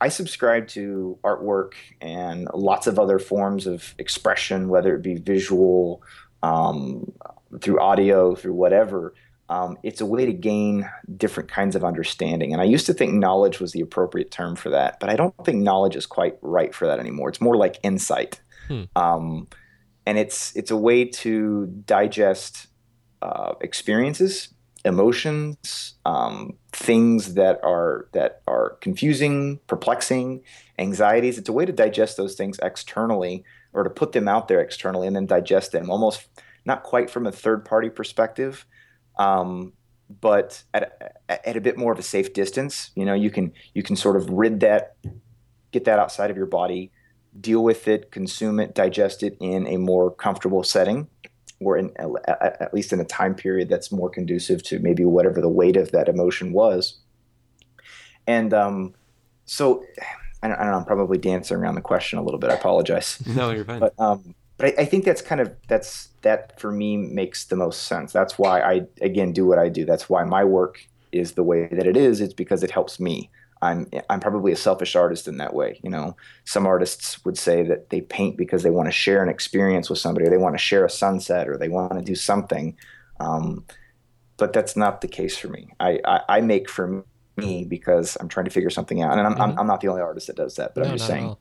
I 0.00 0.08
subscribe 0.08 0.66
to 0.68 1.18
artwork 1.22 1.74
and 2.00 2.48
lots 2.54 2.86
of 2.86 2.98
other 2.98 3.18
forms 3.18 3.66
of 3.66 3.94
expression, 3.98 4.68
whether 4.68 4.96
it 4.96 5.02
be 5.02 5.14
visual, 5.14 6.02
um, 6.42 7.12
through 7.60 7.78
audio, 7.78 8.34
through 8.34 8.54
whatever 8.54 9.12
um, 9.52 9.76
it's 9.82 10.00
a 10.00 10.06
way 10.06 10.24
to 10.24 10.32
gain 10.32 10.88
different 11.14 11.50
kinds 11.50 11.76
of 11.76 11.84
understanding. 11.84 12.54
And 12.54 12.62
I 12.62 12.64
used 12.64 12.86
to 12.86 12.94
think 12.94 13.12
knowledge 13.12 13.60
was 13.60 13.72
the 13.72 13.82
appropriate 13.82 14.30
term 14.30 14.56
for 14.56 14.70
that, 14.70 14.98
but 14.98 15.10
I 15.10 15.16
don't 15.16 15.34
think 15.44 15.58
knowledge 15.58 15.94
is 15.94 16.06
quite 16.06 16.38
right 16.40 16.74
for 16.74 16.86
that 16.86 16.98
anymore. 16.98 17.28
It's 17.28 17.40
more 17.40 17.58
like 17.58 17.78
insight. 17.82 18.40
Hmm. 18.68 18.84
Um, 18.96 19.48
and 20.06 20.16
it's 20.16 20.56
it's 20.56 20.70
a 20.70 20.76
way 20.76 21.04
to 21.04 21.66
digest 21.84 22.68
uh, 23.20 23.52
experiences, 23.60 24.48
emotions, 24.86 25.96
um, 26.06 26.56
things 26.72 27.34
that 27.34 27.60
are 27.62 28.08
that 28.12 28.40
are 28.46 28.78
confusing, 28.80 29.60
perplexing, 29.66 30.44
anxieties. 30.78 31.36
It's 31.36 31.50
a 31.50 31.52
way 31.52 31.66
to 31.66 31.72
digest 31.72 32.16
those 32.16 32.36
things 32.36 32.58
externally 32.62 33.44
or 33.74 33.84
to 33.84 33.90
put 33.90 34.12
them 34.12 34.28
out 34.28 34.48
there 34.48 34.60
externally 34.60 35.06
and 35.06 35.14
then 35.14 35.26
digest 35.26 35.72
them 35.72 35.90
almost 35.90 36.26
not 36.64 36.84
quite 36.84 37.10
from 37.10 37.26
a 37.26 37.32
third 37.32 37.66
party 37.66 37.90
perspective 37.90 38.64
um, 39.16 39.72
but 40.20 40.62
at, 40.74 41.18
at 41.28 41.56
a 41.56 41.60
bit 41.60 41.78
more 41.78 41.92
of 41.92 41.98
a 41.98 42.02
safe 42.02 42.32
distance. 42.32 42.90
You 42.94 43.04
know, 43.04 43.14
you 43.14 43.30
can 43.30 43.52
you 43.74 43.82
can 43.82 43.96
sort 43.96 44.16
of 44.16 44.28
rid 44.30 44.60
that, 44.60 44.96
get 45.70 45.84
that 45.84 45.98
outside 45.98 46.30
of 46.30 46.36
your 46.36 46.46
body, 46.46 46.90
deal 47.40 47.62
with 47.62 47.88
it, 47.88 48.10
consume 48.10 48.60
it, 48.60 48.74
digest 48.74 49.22
it 49.22 49.36
in 49.40 49.66
a 49.66 49.76
more 49.78 50.10
comfortable 50.10 50.62
setting, 50.62 51.08
or 51.60 51.78
in 51.78 51.92
at 51.98 52.74
least 52.74 52.92
in 52.92 53.00
a 53.00 53.04
time 53.04 53.34
period 53.34 53.68
that's 53.68 53.90
more 53.90 54.10
conducive 54.10 54.62
to 54.64 54.78
maybe 54.78 55.04
whatever 55.04 55.40
the 55.40 55.48
weight 55.48 55.76
of 55.76 55.92
that 55.92 56.08
emotion 56.08 56.52
was. 56.52 56.98
And 58.26 58.52
um, 58.54 58.94
so, 59.44 59.84
I 60.44 60.48
don't, 60.48 60.56
I 60.58 60.64
don't, 60.64 60.72
know. 60.72 60.78
I'm 60.78 60.84
probably 60.84 61.18
dancing 61.18 61.56
around 61.56 61.76
the 61.76 61.80
question 61.80 62.18
a 62.18 62.22
little 62.22 62.40
bit. 62.40 62.50
I 62.50 62.54
apologize. 62.54 63.22
No, 63.28 63.52
you're 63.52 63.64
fine. 63.64 63.78
But 63.78 63.94
um, 63.96 64.34
but 64.56 64.78
I, 64.78 64.82
I, 64.82 64.84
think 64.84 65.04
that's 65.04 65.22
kind 65.22 65.40
of 65.40 65.52
that's 65.68 66.08
that 66.22 66.60
for 66.60 66.70
me 66.70 66.96
makes 66.96 67.44
the 67.46 67.56
most 67.56 67.84
sense. 67.84 68.12
That's 68.12 68.38
why 68.38 68.60
I 68.60 68.82
again 69.00 69.32
do 69.32 69.46
what 69.46 69.58
I 69.58 69.68
do. 69.68 69.84
That's 69.84 70.08
why 70.08 70.24
my 70.24 70.44
work 70.44 70.86
is 71.10 71.32
the 71.32 71.42
way 71.42 71.68
that 71.70 71.86
it 71.86 71.96
is. 71.96 72.20
It's 72.20 72.34
because 72.34 72.62
it 72.62 72.70
helps 72.70 73.00
me. 73.00 73.30
I'm 73.60 73.88
I'm 74.10 74.20
probably 74.20 74.52
a 74.52 74.56
selfish 74.56 74.96
artist 74.96 75.28
in 75.28 75.36
that 75.38 75.54
way. 75.54 75.80
You 75.82 75.90
know, 75.90 76.16
some 76.44 76.66
artists 76.66 77.24
would 77.24 77.38
say 77.38 77.62
that 77.62 77.90
they 77.90 78.00
paint 78.00 78.36
because 78.36 78.62
they 78.62 78.70
want 78.70 78.88
to 78.88 78.92
share 78.92 79.22
an 79.22 79.28
experience 79.28 79.88
with 79.88 80.00
somebody, 80.00 80.26
or 80.26 80.30
they 80.30 80.36
want 80.36 80.54
to 80.54 80.62
share 80.62 80.84
a 80.84 80.90
sunset, 80.90 81.48
or 81.48 81.56
they 81.56 81.68
want 81.68 81.92
to 81.92 82.02
do 82.02 82.16
something. 82.16 82.76
Um, 83.20 83.64
but 84.36 84.52
that's 84.52 84.76
not 84.76 85.00
the 85.00 85.08
case 85.08 85.36
for 85.38 85.46
me. 85.46 85.68
I, 85.78 86.00
I, 86.04 86.20
I, 86.28 86.40
make 86.40 86.68
for 86.68 87.04
me 87.36 87.64
because 87.64 88.16
I'm 88.18 88.28
trying 88.28 88.46
to 88.46 88.50
figure 88.50 88.70
something 88.70 89.00
out, 89.00 89.16
and 89.16 89.20
I'm, 89.20 89.34
mm-hmm. 89.34 89.42
I'm, 89.42 89.58
I'm, 89.60 89.66
not 89.68 89.80
the 89.80 89.88
only 89.88 90.02
artist 90.02 90.26
that 90.26 90.34
does 90.34 90.56
that. 90.56 90.74
But 90.74 90.82
no, 90.82 90.90
I'm 90.90 90.96
just 90.96 91.06
saying. 91.06 91.36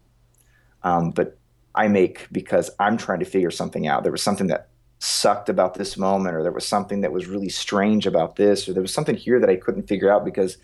Um, 0.83 1.09
but 1.09 1.39
I 1.73 1.87
make 1.87 2.27
because 2.31 2.69
I'm 2.79 2.97
trying 2.97 3.19
to 3.19 3.25
figure 3.25 3.51
something 3.51 3.87
out. 3.87 4.03
There 4.03 4.11
was 4.11 4.21
something 4.21 4.47
that 4.47 4.69
sucked 4.99 5.49
about 5.49 5.73
this 5.73 5.97
moment, 5.97 6.35
or 6.35 6.43
there 6.43 6.51
was 6.51 6.65
something 6.65 7.01
that 7.01 7.11
was 7.11 7.27
really 7.27 7.49
strange 7.49 8.05
about 8.05 8.35
this, 8.35 8.67
or 8.67 8.73
there 8.73 8.81
was 8.81 8.93
something 8.93 9.15
here 9.15 9.39
that 9.39 9.49
I 9.49 9.55
couldn't 9.55 9.87
figure 9.87 10.11
out 10.11 10.25
because, 10.25 10.57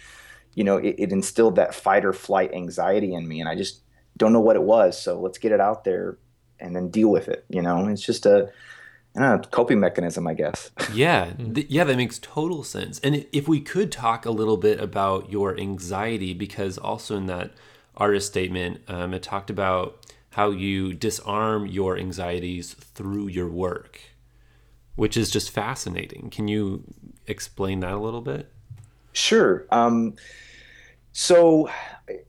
you 0.54 0.64
know, 0.64 0.78
it, 0.78 0.96
it 0.98 1.12
instilled 1.12 1.56
that 1.56 1.74
fight 1.74 2.06
or 2.06 2.14
flight 2.14 2.54
anxiety 2.54 3.14
in 3.14 3.28
me, 3.28 3.40
and 3.40 3.50
I 3.50 3.56
just 3.56 3.82
don't 4.16 4.34
know 4.34 4.42
what 4.42 4.56
it 4.56 4.64
was. 4.64 5.02
So 5.02 5.20
let's 5.20 5.38
get 5.38 5.52
it 5.52 5.62
out 5.62 5.84
there 5.84 6.18
and 6.60 6.76
then 6.76 6.90
deal 6.90 7.10
with 7.10 7.28
it. 7.28 7.46
You 7.50 7.62
know, 7.62 7.88
it's 7.88 8.02
just 8.02 8.26
a 8.26 8.52
Know, 9.18 9.40
coping 9.50 9.80
mechanism, 9.80 10.28
I 10.28 10.36
guess. 10.36 10.70
yeah, 10.94 11.34
th- 11.34 11.68
yeah, 11.70 11.84
that 11.84 11.98
makes 11.98 12.20
total 12.20 12.64
sense. 12.64 13.00
And 13.00 13.26
if 13.34 13.48
we 13.48 13.60
could 13.60 13.92
talk 13.92 14.28
a 14.28 14.32
little 14.32 14.58
bit 14.58 14.80
about 14.80 15.32
your 15.32 15.60
anxiety, 15.60 16.36
because 16.36 16.78
also 16.78 17.18
in 17.18 17.26
that 17.26 17.52
artist 17.96 18.28
statement, 18.28 18.82
um, 18.88 19.16
it 19.16 19.24
talked 19.24 19.50
about 19.50 20.06
how 20.38 20.52
you 20.52 20.94
disarm 20.94 21.66
your 21.66 21.98
anxieties 21.98 22.76
through 22.76 23.28
your 23.28 23.50
work, 23.50 24.00
which 24.96 25.18
is 25.18 25.32
just 25.32 25.50
fascinating. 25.50 26.30
Can 26.30 26.48
you 26.48 26.84
explain 27.26 27.80
that 27.80 27.94
a 27.94 27.98
little 27.98 28.22
bit? 28.22 28.48
Sure. 29.14 29.66
Um, 29.72 30.14
so, 31.12 31.72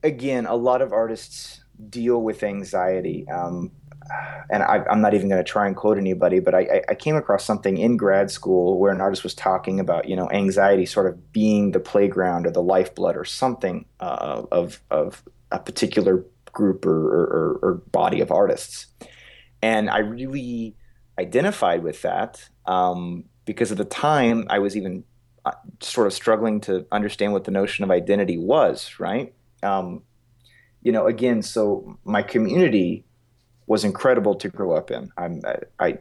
again, 0.02 0.46
a 0.46 0.54
lot 0.54 0.80
of 0.80 0.90
artists 0.90 1.60
deal 1.90 2.22
with 2.22 2.42
anxiety. 2.42 3.28
Um, 3.28 3.72
and 4.48 4.62
I, 4.62 4.82
am 4.90 5.02
not 5.02 5.12
even 5.12 5.28
going 5.28 5.44
to 5.44 5.50
try 5.50 5.66
and 5.66 5.76
quote 5.76 5.98
anybody, 5.98 6.40
but 6.40 6.54
I, 6.54 6.80
I, 6.88 6.94
came 6.94 7.14
across 7.14 7.44
something 7.44 7.76
in 7.76 7.98
grad 7.98 8.30
school 8.30 8.78
where 8.78 8.90
an 8.90 9.02
artist 9.02 9.22
was 9.22 9.34
talking 9.34 9.80
about, 9.80 10.08
you 10.08 10.16
know, 10.16 10.30
anxiety 10.30 10.86
sort 10.86 11.08
of 11.08 11.30
being 11.30 11.72
the 11.72 11.80
playground 11.80 12.46
or 12.46 12.50
the 12.52 12.62
lifeblood 12.62 13.18
or 13.18 13.26
something 13.26 13.84
uh, 14.00 14.44
of 14.50 14.80
of 14.90 15.22
a 15.52 15.58
particular 15.58 16.24
group 16.52 16.86
or, 16.86 16.92
or, 16.92 17.58
or, 17.62 17.74
body 17.92 18.20
of 18.20 18.30
artists. 18.30 18.86
And 19.62 19.90
I 19.90 19.98
really 19.98 20.76
identified 21.18 21.82
with 21.82 22.02
that 22.02 22.48
um, 22.66 23.24
because 23.44 23.72
at 23.72 23.78
the 23.78 23.84
time 23.84 24.46
I 24.50 24.58
was 24.58 24.76
even 24.76 25.04
uh, 25.44 25.52
sort 25.80 26.06
of 26.06 26.12
struggling 26.12 26.60
to 26.62 26.86
understand 26.92 27.32
what 27.32 27.44
the 27.44 27.50
notion 27.50 27.84
of 27.84 27.90
identity 27.90 28.38
was, 28.38 28.98
right? 28.98 29.34
Um, 29.62 30.02
you 30.82 30.92
know, 30.92 31.06
again, 31.06 31.42
so 31.42 31.98
my 32.04 32.22
community 32.22 33.04
was 33.66 33.84
incredible 33.84 34.34
to 34.36 34.48
grow 34.48 34.72
up 34.72 34.90
in. 34.90 35.10
I'm, 35.16 35.42
I, 35.78 35.98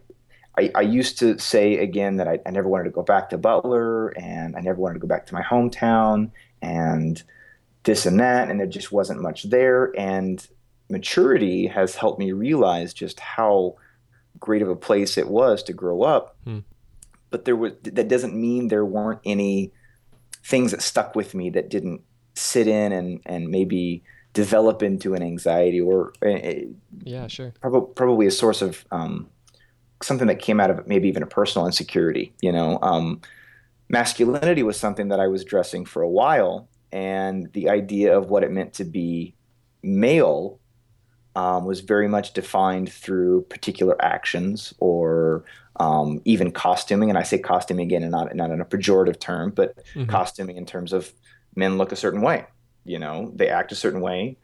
I, 0.57 0.71
I 0.73 0.81
used 0.81 1.19
to 1.19 1.37
say 1.37 1.77
again 1.77 2.17
that 2.17 2.27
I, 2.27 2.39
I 2.45 2.51
never 2.51 2.67
wanted 2.67 2.85
to 2.85 2.89
go 2.91 3.03
back 3.03 3.29
to 3.29 3.37
Butler 3.37 4.09
and 4.09 4.55
I 4.55 4.61
never 4.61 4.79
wanted 4.79 4.95
to 4.95 4.99
go 4.99 5.07
back 5.07 5.25
to 5.27 5.33
my 5.33 5.43
hometown 5.43 6.31
and 6.61 7.21
this 7.87 8.05
and 8.05 8.19
that, 8.19 8.49
and 8.49 8.59
there 8.59 8.67
just 8.67 8.91
wasn't 8.91 9.21
much 9.21 9.43
there. 9.43 9.93
And 9.97 10.45
maturity 10.89 11.67
has 11.67 11.95
helped 11.95 12.19
me 12.19 12.33
realize 12.33 12.93
just 12.93 13.19
how 13.19 13.77
great 14.39 14.61
of 14.61 14.69
a 14.69 14.75
place 14.75 15.17
it 15.17 15.29
was 15.29 15.63
to 15.63 15.73
grow 15.73 16.03
up. 16.03 16.35
Hmm. 16.43 16.59
But 17.29 17.45
there 17.45 17.55
was 17.55 17.73
that 17.83 18.07
doesn't 18.09 18.35
mean 18.35 18.67
there 18.67 18.85
weren't 18.85 19.21
any 19.25 19.71
things 20.43 20.71
that 20.71 20.81
stuck 20.81 21.15
with 21.15 21.33
me 21.33 21.49
that 21.51 21.69
didn't 21.69 22.01
sit 22.35 22.67
in 22.67 22.91
and 22.91 23.21
and 23.25 23.49
maybe 23.49 24.03
develop 24.33 24.83
into 24.83 25.13
an 25.13 25.23
anxiety 25.23 25.81
or 25.81 26.13
uh, 26.25 26.37
yeah, 27.03 27.27
sure, 27.27 27.53
probably 27.61 27.93
probably 27.95 28.27
a 28.27 28.31
source 28.31 28.61
of 28.61 28.85
um, 28.91 29.29
something 30.03 30.27
that 30.27 30.39
came 30.39 30.59
out 30.59 30.69
of 30.69 30.87
maybe 30.87 31.07
even 31.07 31.23
a 31.23 31.27
personal 31.27 31.65
insecurity. 31.65 32.33
You 32.41 32.51
know, 32.51 32.79
um, 32.81 33.21
masculinity 33.89 34.63
was 34.63 34.77
something 34.77 35.07
that 35.07 35.21
I 35.21 35.27
was 35.27 35.43
dressing 35.45 35.85
for 35.85 36.01
a 36.01 36.09
while, 36.09 36.67
and 36.91 37.51
the 37.53 37.69
idea 37.69 38.17
of 38.17 38.29
what 38.29 38.43
it 38.43 38.51
meant 38.51 38.73
to 38.73 38.85
be 38.85 39.35
male 39.83 40.59
um, 41.35 41.65
was 41.65 41.81
very 41.81 42.07
much 42.07 42.33
defined 42.33 42.91
through 42.91 43.43
particular 43.43 43.95
actions 44.03 44.73
or 44.79 45.45
um, 45.79 46.19
even 46.25 46.51
costuming. 46.51 47.09
And 47.09 47.17
I 47.17 47.23
say 47.23 47.37
costuming 47.37 47.85
again, 47.85 48.01
and 48.01 48.11
not 48.11 48.35
not 48.35 48.51
in 48.51 48.61
a 48.61 48.65
pejorative 48.65 49.19
term, 49.19 49.51
but 49.51 49.77
mm-hmm. 49.93 50.05
costuming 50.09 50.57
in 50.57 50.65
terms 50.65 50.93
of 50.93 51.13
men 51.55 51.77
look 51.77 51.91
a 51.91 51.95
certain 51.95 52.21
way. 52.21 52.45
You 52.85 52.99
know, 52.99 53.31
they 53.35 53.49
act 53.49 53.71
a 53.71 53.75
certain 53.75 54.01
way. 54.01 54.37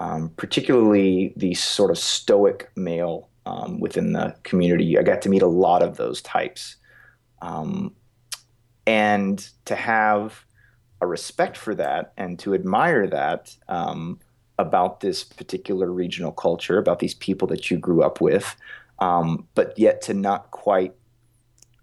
Um, 0.00 0.30
particularly 0.30 1.34
the 1.36 1.52
sort 1.52 1.90
of 1.90 1.98
stoic 1.98 2.70
male 2.74 3.28
um, 3.44 3.80
within 3.80 4.14
the 4.14 4.34
community. 4.44 4.98
I 4.98 5.02
got 5.02 5.20
to 5.22 5.28
meet 5.28 5.42
a 5.42 5.46
lot 5.46 5.82
of 5.82 5.98
those 5.98 6.22
types, 6.22 6.76
um, 7.42 7.94
and 8.86 9.46
to 9.66 9.76
have 9.76 10.44
a 11.00 11.06
respect 11.06 11.56
for 11.56 11.74
that 11.74 12.12
and 12.16 12.38
to 12.40 12.54
admire 12.54 13.06
that 13.06 13.56
um, 13.68 14.18
about 14.58 15.00
this 15.00 15.24
particular 15.24 15.90
regional 15.90 16.32
culture, 16.32 16.78
about 16.78 16.98
these 16.98 17.14
people 17.14 17.48
that 17.48 17.70
you 17.70 17.78
grew 17.78 18.02
up 18.02 18.20
with, 18.20 18.56
um, 18.98 19.46
but 19.54 19.78
yet 19.78 20.02
to 20.02 20.14
not 20.14 20.50
quite 20.50 20.94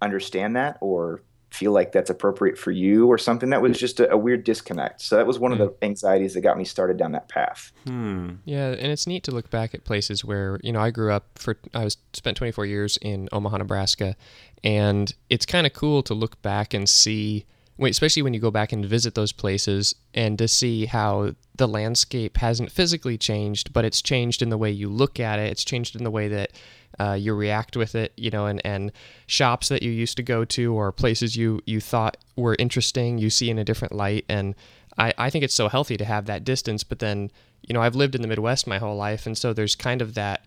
understand 0.02 0.56
that 0.56 0.78
or 0.82 1.24
feel 1.50 1.72
like 1.72 1.92
that's 1.92 2.10
appropriate 2.10 2.58
for 2.58 2.72
you 2.72 3.08
or 3.08 3.18
something 3.18 3.50
that 3.50 3.62
was 3.62 3.80
just 3.80 4.00
a, 4.00 4.12
a 4.12 4.18
weird 4.18 4.44
disconnect. 4.44 5.02
So 5.02 5.16
that 5.16 5.26
was 5.26 5.40
one 5.40 5.52
of 5.52 5.58
the 5.58 5.74
anxieties 5.82 6.34
that 6.34 6.42
got 6.42 6.58
me 6.58 6.66
started 6.66 6.98
down 6.98 7.14
that 7.14 7.30
path. 7.30 7.72
Hmm. 7.86 8.36
yeah 8.46 8.68
and 8.68 8.92
it's 8.92 9.08
neat 9.08 9.24
to 9.24 9.32
look 9.32 9.50
back 9.50 9.74
at 9.74 9.84
places 9.84 10.24
where 10.24 10.60
you 10.62 10.72
know 10.72 10.82
i 10.82 10.92
grew 10.92 11.12
up 11.12 11.26
for 11.36 11.58
i 11.74 11.84
was 11.84 11.98
spent 12.14 12.38
24 12.38 12.66
years 12.66 12.98
in 13.02 13.30
omaha 13.32 13.58
nebraska 13.58 14.16
and 14.64 15.14
it's 15.30 15.46
kind 15.46 15.66
of 15.66 15.74
cool 15.74 16.04
to 16.04 16.14
look 16.14 16.42
back 16.42 16.74
and 16.74 16.90
see 16.90 17.46
especially 17.80 18.22
when 18.22 18.34
you 18.34 18.40
go 18.40 18.52
back 18.52 18.72
and 18.72 18.86
visit 18.86 19.16
those 19.16 19.32
places 19.32 19.96
and 20.14 20.38
to 20.38 20.48
see 20.48 20.86
how 20.86 21.34
the 21.56 21.68
landscape 21.68 22.38
hasn't 22.38 22.72
physically 22.72 23.18
changed, 23.18 23.74
but 23.74 23.86
it's 23.86 24.02
changed 24.02 24.42
in 24.42 24.50
the 24.50 24.58
way 24.58 24.72
you 24.72 24.90
look 24.90 25.20
at 25.20 25.40
it. 25.40 25.52
It's 25.52 25.64
changed 25.64 25.96
in 25.96 26.04
the 26.04 26.12
way 26.12 26.28
that 26.28 26.52
uh, 27.00 27.14
you 27.14 27.34
react 27.34 27.78
with 27.78 27.94
it, 27.96 28.14
you 28.18 28.32
know, 28.32 28.48
and, 28.48 28.62
and 28.66 28.92
shops 29.28 29.70
that 29.70 29.84
you 29.84 29.92
used 29.92 30.18
to 30.18 30.24
go 30.24 30.46
to 30.46 30.74
or 30.74 30.92
places 30.92 31.36
you, 31.36 31.62
you 31.66 31.80
thought 31.80 32.18
were 32.36 32.56
interesting, 32.58 33.18
you 33.18 33.30
see 33.30 33.50
in 33.50 33.60
a 33.60 33.64
different 33.64 33.94
light. 33.94 34.26
And 34.28 34.56
I, 34.98 35.14
I 35.18 35.30
think 35.30 35.44
it's 35.44 35.54
so 35.54 35.70
healthy 35.70 35.98
to 35.98 36.06
have 36.06 36.26
that 36.26 36.44
distance. 36.44 36.84
But 36.84 37.00
then, 37.00 37.32
you 37.62 37.74
know, 37.74 37.82
I've 37.82 37.96
lived 37.96 38.16
in 38.16 38.22
the 38.22 38.28
Midwest 38.28 38.66
my 38.66 38.80
whole 38.80 38.96
life. 38.96 39.26
And 39.28 39.38
so 39.38 39.54
there's 39.54 39.76
kind 39.76 40.02
of 40.02 40.16
that 40.16 40.46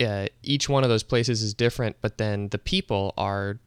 uh, 0.00 0.26
each 0.42 0.68
one 0.68 0.84
of 0.84 0.90
those 0.90 1.02
places 1.02 1.42
is 1.42 1.54
different, 1.54 1.96
but 2.00 2.18
then 2.18 2.48
the 2.48 2.58
people 2.58 3.12
are, 3.18 3.58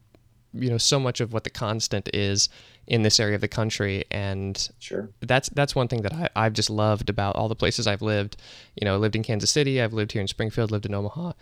you 0.54 0.70
know, 0.70 0.78
so 0.78 1.00
much 1.00 1.20
of 1.20 1.32
what 1.32 1.44
the 1.44 1.50
constant 1.50 2.08
is 2.14 2.48
in 2.86 3.02
this 3.02 3.18
area 3.18 3.34
of 3.34 3.40
the 3.40 3.48
country. 3.48 4.04
And 4.10 4.68
sure. 4.78 5.08
that's 5.20 5.48
that's 5.50 5.74
one 5.74 5.88
thing 5.88 6.02
that 6.02 6.12
I, 6.12 6.28
I've 6.36 6.52
just 6.52 6.70
loved 6.70 7.10
about 7.10 7.36
all 7.36 7.48
the 7.48 7.56
places 7.56 7.86
I've 7.86 8.02
lived. 8.02 8.36
You 8.80 8.84
know 8.84 8.94
I 8.94 8.98
lived 8.98 9.16
in 9.16 9.22
Kansas 9.22 9.50
City 9.50 9.80
I've 9.80 9.92
lived 9.92 10.12
here 10.12 10.20
in 10.20 10.28
Springfield 10.28 10.70
lived 10.70 10.86
in 10.86 10.94
Omaha. 10.94 11.32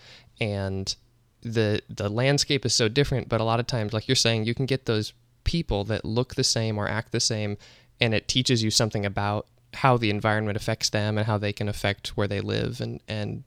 And 0.41 0.95
the 1.43 1.83
the 1.89 2.09
landscape 2.09 2.65
is 2.65 2.75
so 2.75 2.89
different 2.89 3.29
but 3.29 3.41
a 3.41 3.45
lot 3.45 3.59
of 3.59 3.67
times 3.67 3.93
like 3.93 4.07
you're 4.07 4.15
saying 4.15 4.45
you 4.45 4.55
can 4.55 4.67
get 4.67 4.87
those 4.87 5.13
people 5.43 5.83
that 5.83 6.05
look 6.05 6.37
the 6.37 6.45
same 6.45 6.79
or 6.79 6.89
act 6.89 7.11
the 7.11 7.19
same 7.19 7.57
and 8.01 8.15
it 8.15 8.29
teaches 8.29 8.63
you 8.63 8.71
something 8.71 9.05
about 9.05 9.47
how 9.75 9.97
the 9.97 10.09
environment 10.09 10.57
affects 10.57 10.91
them 10.91 11.19
and 11.19 11.27
how 11.27 11.39
they 11.39 11.53
can 11.53 11.69
affect 11.69 12.17
where 12.17 12.29
they 12.29 12.41
live 12.41 12.81
and 12.81 13.01
and 13.09 13.43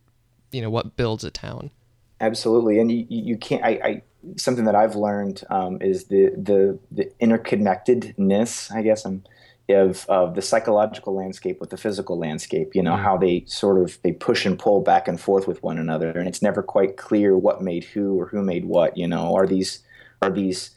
you 0.51 0.62
know 0.62 0.69
what 0.69 0.97
builds 0.97 1.23
a 1.23 1.32
town 1.32 1.71
absolutely 2.19 2.80
and 2.80 2.91
you, 2.91 3.06
you 3.10 3.38
can't 3.38 3.63
I, 3.63 3.69
I 3.69 4.01
something 4.38 4.65
that 4.65 4.75
I've 4.75 4.95
learned 4.95 5.43
um, 5.49 5.82
is 5.82 6.06
the 6.06 6.32
the 6.38 6.80
the 6.91 7.12
interconnectedness, 7.21 8.73
I 8.73 8.82
guess, 8.82 9.06
of 9.06 10.06
of 10.10 10.36
the 10.36 10.41
psychological 10.41 11.15
landscape 11.15 11.60
with 11.60 11.69
the 11.69 11.78
physical 11.78 12.17
landscape. 12.17 12.75
You 12.75 12.84
know 12.84 12.93
mm-hmm. 12.93 13.04
how 13.04 13.17
they 13.17 13.43
sort 13.47 13.82
of 13.82 13.99
they 14.04 14.12
push 14.12 14.45
and 14.45 14.58
pull 14.58 14.82
back 14.82 15.08
and 15.08 15.19
forth 15.19 15.47
with 15.47 15.62
one 15.63 15.78
another, 15.78 16.10
and 16.10 16.28
it's 16.28 16.41
never 16.41 16.62
quite 16.62 16.97
clear 16.97 17.38
what 17.38 17.62
made 17.62 17.84
who 17.84 18.19
or 18.19 18.28
who 18.28 18.41
made 18.41 18.65
what. 18.65 18.97
You 18.97 19.08
know, 19.08 19.36
are 19.36 19.47
these 19.47 19.84
are 20.21 20.32
these 20.32 20.71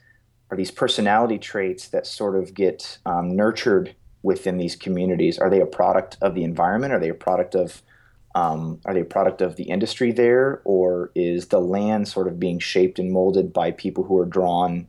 are 0.50 0.56
these 0.56 0.70
personality 0.70 1.38
traits 1.38 1.88
that 1.88 2.06
sort 2.06 2.36
of 2.36 2.54
get 2.54 2.98
um, 3.04 3.36
nurtured 3.36 3.94
within 4.22 4.58
these 4.58 4.76
communities? 4.76 5.38
Are 5.38 5.50
they 5.50 5.60
a 5.60 5.66
product 5.66 6.16
of 6.20 6.34
the 6.34 6.44
environment? 6.44 6.92
Are 6.92 7.00
they 7.00 7.10
a 7.10 7.14
product 7.14 7.54
of 7.54 7.82
um, 8.38 8.80
are 8.84 8.94
they 8.94 9.00
a 9.00 9.04
product 9.04 9.40
of 9.40 9.56
the 9.56 9.64
industry 9.64 10.12
there, 10.12 10.60
or 10.64 11.10
is 11.14 11.48
the 11.48 11.60
land 11.60 12.06
sort 12.06 12.28
of 12.28 12.38
being 12.38 12.58
shaped 12.58 12.98
and 12.98 13.10
molded 13.10 13.52
by 13.52 13.72
people 13.72 14.04
who 14.04 14.18
are 14.18 14.26
drawn 14.26 14.86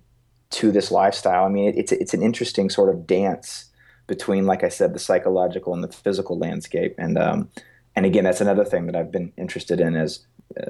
to 0.52 0.72
this 0.72 0.92
lifestyle? 0.92 1.46
I 1.46 1.50
mean, 1.50 1.70
it, 1.70 1.78
it's 1.78 1.92
it's 1.92 2.14
an 2.14 2.22
interesting 2.22 2.70
sort 2.70 2.90
of 2.90 3.08
dance 3.08 3.66
between, 4.08 4.46
like 4.46 4.64
I 4.64 4.70
said, 4.70 4.94
the 4.94 5.00
psychological 5.00 5.74
and 5.74 5.84
the 5.84 5.88
physical 5.88 6.38
landscape. 6.38 6.96
And 6.98 7.18
um, 7.18 7.50
and 7.96 8.06
again, 8.06 8.24
that's 8.24 8.42
another 8.42 8.66
thing 8.66 8.86
that 8.86 8.96
I've 8.96 9.12
been 9.12 9.34
interested 9.38 9.80
in 9.80 9.96
as 9.96 10.26
uh, 10.60 10.70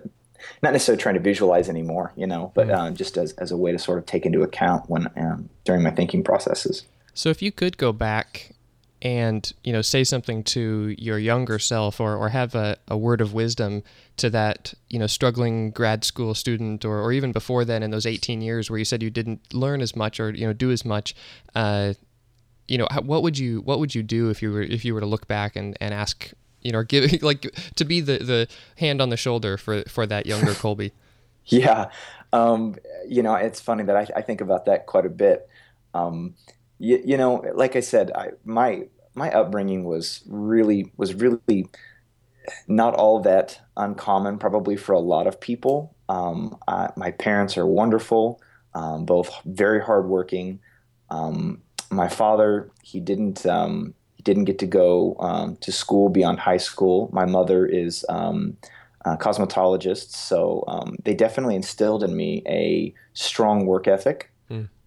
not 0.64 0.72
necessarily 0.72 1.02
trying 1.02 1.16
to 1.16 1.22
visualize 1.22 1.68
anymore, 1.68 2.14
you 2.16 2.28
know, 2.28 2.52
but 2.56 2.70
uh, 2.70 2.92
just 2.92 3.18
as 3.18 3.34
as 3.34 3.52
a 3.52 3.58
way 3.58 3.74
to 3.74 3.80
sort 3.80 3.98
of 3.98 4.06
take 4.06 4.26
into 4.26 4.42
account 4.42 4.90
when 4.90 5.10
um, 5.18 5.50
during 5.66 5.84
my 5.84 5.92
thinking 5.92 6.24
processes. 6.24 6.86
So, 7.14 7.30
if 7.30 7.42
you 7.42 7.52
could 7.52 7.78
go 7.78 7.92
back 7.92 8.56
and 9.02 9.54
you 9.64 9.72
know 9.72 9.82
say 9.82 10.04
something 10.04 10.44
to 10.44 10.96
your 10.98 11.18
younger 11.18 11.58
self 11.58 12.00
or, 12.00 12.16
or 12.16 12.30
have 12.30 12.54
a, 12.56 12.78
a 12.88 12.98
word 12.98 13.22
of 13.22 13.34
wisdom 13.34 13.84
to 14.18 14.30
that 14.30 14.74
you 14.90 15.00
know 15.00 15.08
struggling 15.08 15.72
grad 15.72 16.04
school 16.04 16.34
student 16.34 16.84
or, 16.84 17.00
or 17.00 17.12
even 17.12 17.32
before 17.32 17.64
then 17.64 17.82
in 17.82 17.92
those 17.92 18.06
18 18.06 18.42
years 18.42 18.70
where 18.70 18.78
you 18.78 18.86
said 18.86 19.02
you 19.02 19.10
didn't 19.10 19.54
learn 19.54 19.82
as 19.82 19.96
much 19.96 20.20
or 20.20 20.32
you 20.32 20.46
know 20.46 20.54
do 20.54 20.72
as 20.72 20.84
much 20.84 21.16
uh, 21.56 21.94
you 22.68 22.78
know 22.78 22.88
what 23.04 23.24
would 23.24 23.38
you 23.38 23.62
what 23.62 23.80
would 23.80 23.96
you 23.96 24.04
do 24.04 24.30
if 24.30 24.42
you 24.42 24.52
were 24.52 24.62
if 24.62 24.84
you 24.84 24.94
were 24.94 25.00
to 25.00 25.06
look 25.06 25.28
back 25.28 25.56
and, 25.56 25.78
and 25.80 25.94
ask 25.94 26.32
you 26.62 26.72
know 26.72 26.84
give 26.84 27.10
like 27.22 27.42
to 27.76 27.86
be 27.86 28.02
the 28.02 28.18
the 28.18 28.48
hand 28.78 29.02
on 29.02 29.10
the 29.10 29.18
shoulder 29.18 29.58
for 29.58 29.84
for 29.84 30.06
that 30.06 30.26
younger 30.26 30.54
colby? 30.56 30.92
Yeah 31.46 31.90
um, 32.34 32.76
you 33.08 33.24
know 33.24 33.36
it's 33.36 33.60
funny 33.60 33.84
that 33.84 33.96
I, 33.96 34.08
I 34.16 34.22
think 34.22 34.42
about 34.42 34.66
that 34.66 34.86
quite 34.86 35.06
a 35.06 35.10
bit. 35.10 35.50
Um, 35.94 36.36
you, 36.80 37.02
you 37.06 37.18
know, 37.18 37.44
like 37.54 37.76
I 37.76 37.82
said, 37.82 38.12
I, 38.14 38.30
my 38.46 38.88
my 39.16 39.32
upbringing 39.32 39.84
was 39.84 40.24
really 40.28 40.92
was 40.98 41.14
really 41.14 41.68
not 42.68 42.96
all 42.96 43.22
that 43.22 43.60
uncommon, 43.78 44.40
probably 44.40 44.76
for 44.76 44.94
a 44.94 45.00
lot 45.00 45.28
of 45.28 45.40
people. 45.40 45.96
Um, 46.08 46.58
I, 46.68 46.90
my 46.96 47.12
parents 47.12 47.58
are 47.58 47.68
wonderful, 47.68 48.42
um, 48.74 49.06
both 49.06 49.30
very 49.46 49.82
hardworking. 49.82 50.60
Um, 51.10 51.62
my 51.92 52.08
father, 52.08 52.72
he 52.84 53.00
didn't 53.00 53.46
um, 53.46 53.94
he 54.16 54.24
didn't 54.24 54.46
get 54.46 54.60
to 54.60 54.68
go 54.68 55.16
um, 55.20 55.58
to 55.58 55.72
school 55.72 56.10
beyond 56.10 56.40
high 56.40 56.58
school. 56.58 57.10
My 57.14 57.26
mother 57.26 57.66
is 57.66 58.06
um, 58.10 58.58
uh, 59.06 59.18
cosmetologists. 59.18 60.14
So 60.16 60.64
um, 60.68 60.96
they 61.04 61.14
definitely 61.14 61.56
instilled 61.56 62.04
in 62.04 62.16
me 62.16 62.44
a 62.48 62.94
strong 63.14 63.66
work 63.66 63.88
ethic. 63.88 64.32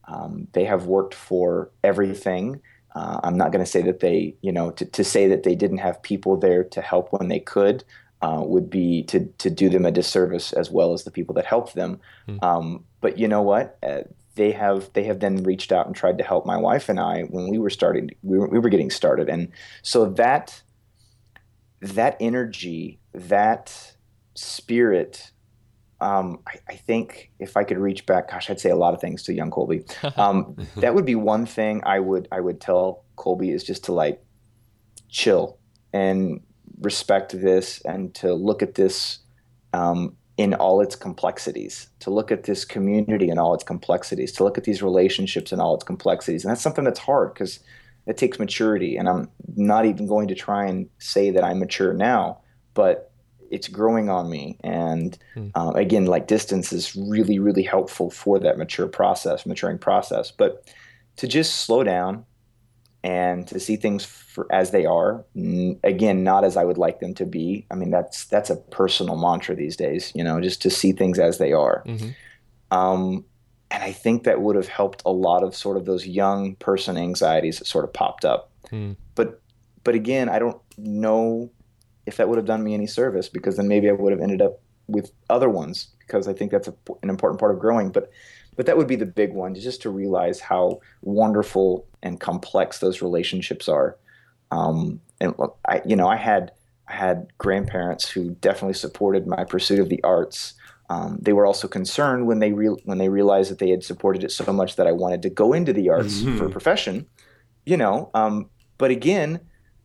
Um, 0.08 0.48
they 0.52 0.64
have 0.64 0.86
worked 0.86 1.14
for 1.14 1.70
everything. 1.84 2.60
Uh, 2.94 3.20
I'm 3.22 3.36
not 3.36 3.52
going 3.52 3.64
to 3.64 3.70
say 3.70 3.82
that 3.82 4.00
they, 4.00 4.36
you 4.42 4.52
know, 4.52 4.70
to, 4.72 4.84
to 4.84 5.04
say 5.04 5.28
that 5.28 5.44
they 5.44 5.54
didn't 5.54 5.78
have 5.78 6.02
people 6.02 6.36
there 6.36 6.64
to 6.64 6.80
help 6.80 7.12
when 7.12 7.28
they 7.28 7.40
could 7.40 7.84
uh, 8.22 8.42
would 8.44 8.70
be 8.70 9.02
to 9.04 9.26
to 9.38 9.50
do 9.50 9.68
them 9.68 9.84
a 9.84 9.90
disservice 9.90 10.52
as 10.52 10.70
well 10.70 10.92
as 10.92 11.04
the 11.04 11.10
people 11.10 11.34
that 11.34 11.46
helped 11.46 11.74
them. 11.74 12.00
Mm. 12.28 12.42
Um, 12.42 12.84
but 13.00 13.18
you 13.18 13.26
know 13.26 13.42
what? 13.42 13.78
Uh, 13.82 14.02
they 14.34 14.52
have 14.52 14.92
they 14.92 15.04
have 15.04 15.20
then 15.20 15.42
reached 15.42 15.72
out 15.72 15.86
and 15.86 15.94
tried 15.94 16.18
to 16.18 16.24
help 16.24 16.46
my 16.46 16.56
wife 16.56 16.88
and 16.88 16.98
I 16.98 17.22
when 17.22 17.48
we 17.48 17.58
were 17.58 17.70
starting 17.70 18.10
we 18.22 18.38
were, 18.38 18.48
we 18.48 18.58
were 18.58 18.70
getting 18.70 18.90
started 18.90 19.28
and 19.28 19.48
so 19.82 20.06
that 20.06 20.62
that 21.80 22.16
energy 22.18 22.98
that 23.12 23.94
spirit 24.34 25.31
um, 26.02 26.40
I, 26.46 26.58
I, 26.68 26.74
think 26.74 27.30
if 27.38 27.56
I 27.56 27.64
could 27.64 27.78
reach 27.78 28.06
back, 28.06 28.30
gosh, 28.30 28.50
I'd 28.50 28.60
say 28.60 28.70
a 28.70 28.76
lot 28.76 28.92
of 28.92 29.00
things 29.00 29.22
to 29.24 29.32
young 29.32 29.50
Colby. 29.50 29.84
Um, 30.16 30.56
that 30.76 30.94
would 30.94 31.06
be 31.06 31.14
one 31.14 31.46
thing 31.46 31.80
I 31.84 32.00
would 32.00 32.28
I 32.32 32.40
would 32.40 32.60
tell 32.60 33.04
Colby 33.16 33.50
is 33.50 33.62
just 33.62 33.84
to 33.84 33.92
like 33.92 34.22
chill 35.08 35.58
and 35.92 36.40
respect 36.80 37.32
this 37.32 37.80
and 37.82 38.12
to 38.14 38.34
look 38.34 38.62
at 38.62 38.74
this 38.74 39.20
um, 39.72 40.16
in 40.36 40.54
all 40.54 40.80
its 40.80 40.96
complexities, 40.96 41.88
to 42.00 42.10
look 42.10 42.32
at 42.32 42.44
this 42.44 42.64
community 42.64 43.28
in 43.28 43.38
all 43.38 43.54
its 43.54 43.64
complexities, 43.64 44.32
to 44.32 44.44
look 44.44 44.58
at 44.58 44.64
these 44.64 44.82
relationships 44.82 45.52
in 45.52 45.60
all 45.60 45.74
its 45.74 45.84
complexities. 45.84 46.44
And 46.44 46.50
that's 46.50 46.62
something 46.62 46.84
that's 46.84 46.98
hard 46.98 47.32
because 47.32 47.60
it 48.06 48.16
takes 48.16 48.38
maturity. 48.38 48.96
And 48.96 49.08
I'm 49.08 49.30
not 49.54 49.86
even 49.86 50.06
going 50.06 50.28
to 50.28 50.34
try 50.34 50.66
and 50.66 50.88
say 50.98 51.30
that 51.30 51.44
I'm 51.44 51.60
mature 51.60 51.92
now, 51.92 52.40
but 52.74 53.11
it's 53.52 53.68
growing 53.68 54.08
on 54.08 54.30
me. 54.30 54.58
And 54.64 55.16
um, 55.54 55.76
again, 55.76 56.06
like 56.06 56.26
distance 56.26 56.72
is 56.72 56.96
really, 56.96 57.38
really 57.38 57.62
helpful 57.62 58.10
for 58.10 58.40
that 58.40 58.56
mature 58.56 58.88
process, 58.88 59.44
maturing 59.46 59.78
process. 59.78 60.30
But 60.30 60.72
to 61.16 61.28
just 61.28 61.60
slow 61.66 61.84
down 61.84 62.24
and 63.04 63.46
to 63.48 63.60
see 63.60 63.76
things 63.76 64.04
for, 64.04 64.46
as 64.50 64.70
they 64.70 64.86
are, 64.86 65.24
again, 65.84 66.24
not 66.24 66.44
as 66.44 66.56
I 66.56 66.64
would 66.64 66.78
like 66.78 67.00
them 67.00 67.12
to 67.14 67.26
be. 67.26 67.66
I 67.70 67.74
mean, 67.74 67.90
that's 67.90 68.24
that's 68.24 68.48
a 68.48 68.56
personal 68.56 69.16
mantra 69.16 69.54
these 69.54 69.76
days. 69.76 70.12
You 70.14 70.24
know, 70.24 70.40
just 70.40 70.62
to 70.62 70.70
see 70.70 70.92
things 70.92 71.18
as 71.18 71.36
they 71.36 71.52
are. 71.52 71.82
Mm-hmm. 71.86 72.08
Um, 72.76 73.24
and 73.70 73.82
I 73.82 73.92
think 73.92 74.24
that 74.24 74.40
would 74.40 74.56
have 74.56 74.68
helped 74.68 75.02
a 75.04 75.12
lot 75.12 75.42
of 75.42 75.54
sort 75.54 75.76
of 75.76 75.84
those 75.84 76.06
young 76.06 76.56
person 76.56 76.96
anxieties 76.96 77.58
that 77.58 77.66
sort 77.66 77.84
of 77.84 77.92
popped 77.92 78.24
up. 78.24 78.50
Mm. 78.70 78.96
But 79.14 79.42
but 79.84 79.94
again, 79.94 80.30
I 80.30 80.38
don't 80.38 80.60
know 80.78 81.50
if 82.06 82.16
that 82.16 82.28
would 82.28 82.36
have 82.36 82.46
done 82.46 82.62
me 82.62 82.74
any 82.74 82.86
service 82.86 83.28
because 83.28 83.56
then 83.56 83.68
maybe 83.68 83.88
I 83.88 83.92
would 83.92 84.12
have 84.12 84.20
ended 84.20 84.42
up 84.42 84.60
with 84.88 85.12
other 85.30 85.48
ones 85.48 85.88
because 86.00 86.28
I 86.28 86.32
think 86.32 86.50
that's 86.50 86.68
a, 86.68 86.74
an 87.02 87.10
important 87.10 87.40
part 87.40 87.52
of 87.52 87.60
growing. 87.60 87.90
But 87.90 88.10
but 88.56 88.66
that 88.66 88.76
would 88.76 88.86
be 88.86 88.96
the 88.96 89.06
big 89.06 89.32
one, 89.32 89.54
just 89.54 89.80
to 89.82 89.90
realize 89.90 90.40
how 90.40 90.80
wonderful 91.00 91.86
and 92.02 92.20
complex 92.20 92.80
those 92.80 93.00
relationships 93.00 93.66
are. 93.68 93.96
Um, 94.50 95.00
and 95.20 95.34
look, 95.38 95.58
I 95.66 95.82
you 95.84 95.96
know 95.96 96.08
I 96.08 96.16
had 96.16 96.52
I 96.88 96.94
had 96.94 97.28
grandparents 97.38 98.08
who 98.10 98.30
definitely 98.40 98.74
supported 98.74 99.26
my 99.26 99.44
pursuit 99.44 99.78
of 99.78 99.88
the 99.88 100.02
arts. 100.04 100.54
Um, 100.90 101.18
they 101.22 101.32
were 101.32 101.46
also 101.46 101.68
concerned 101.68 102.26
when 102.26 102.40
they 102.40 102.52
re- 102.52 102.82
when 102.84 102.98
they 102.98 103.08
realized 103.08 103.50
that 103.50 103.58
they 103.58 103.70
had 103.70 103.82
supported 103.82 104.24
it 104.24 104.32
so 104.32 104.52
much 104.52 104.76
that 104.76 104.86
I 104.86 104.92
wanted 104.92 105.22
to 105.22 105.30
go 105.30 105.52
into 105.52 105.72
the 105.72 105.88
arts 105.88 106.20
mm-hmm. 106.20 106.36
for 106.36 106.46
a 106.46 106.50
profession. 106.50 107.06
You 107.64 107.76
know, 107.76 108.10
um, 108.12 108.50
but 108.76 108.90
again, 108.90 109.40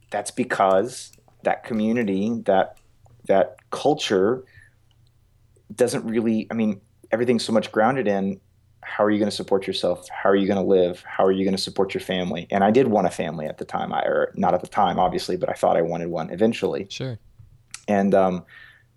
that's 0.10 0.32
because 0.32 1.12
that 1.43 1.63
community, 1.63 2.41
that 2.45 2.78
that 3.28 3.58
culture 3.71 4.43
doesn't 5.73 6.06
really. 6.06 6.47
I 6.52 6.54
mean, 6.54 6.82
everything's 7.12 7.45
so 7.45 7.54
much 7.54 7.71
grounded 7.71 8.08
in 8.08 8.39
how 8.88 9.04
are 9.04 9.12
you 9.12 9.19
going 9.19 9.30
to 9.30 9.36
support 9.36 9.67
yourself? 9.67 10.08
How 10.10 10.30
are 10.30 10.36
you 10.36 10.47
going 10.47 10.58
to 10.58 10.63
live? 10.63 11.04
How 11.06 11.26
are 11.26 11.32
you 11.32 11.43
going 11.43 11.56
to 11.56 11.62
support 11.62 11.93
your 11.93 12.02
family? 12.02 12.47
And 12.50 12.63
I 12.63 12.71
did 12.71 12.88
want 12.88 13.06
a 13.06 13.10
family 13.10 13.45
at 13.45 13.58
the 13.58 13.65
time, 13.65 13.91
I, 13.91 14.02
or 14.04 14.34
not 14.36 14.54
at 14.54 14.62
the 14.62 14.67
time, 14.67 14.97
obviously, 14.97 15.36
but 15.36 15.50
I 15.50 15.54
thought 15.54 15.76
I 15.76 15.82
wanted 15.82 16.08
one 16.08 16.30
eventually. 16.30 16.88
Sure. 16.89 17.19
And 17.89 18.15
um, 18.15 18.45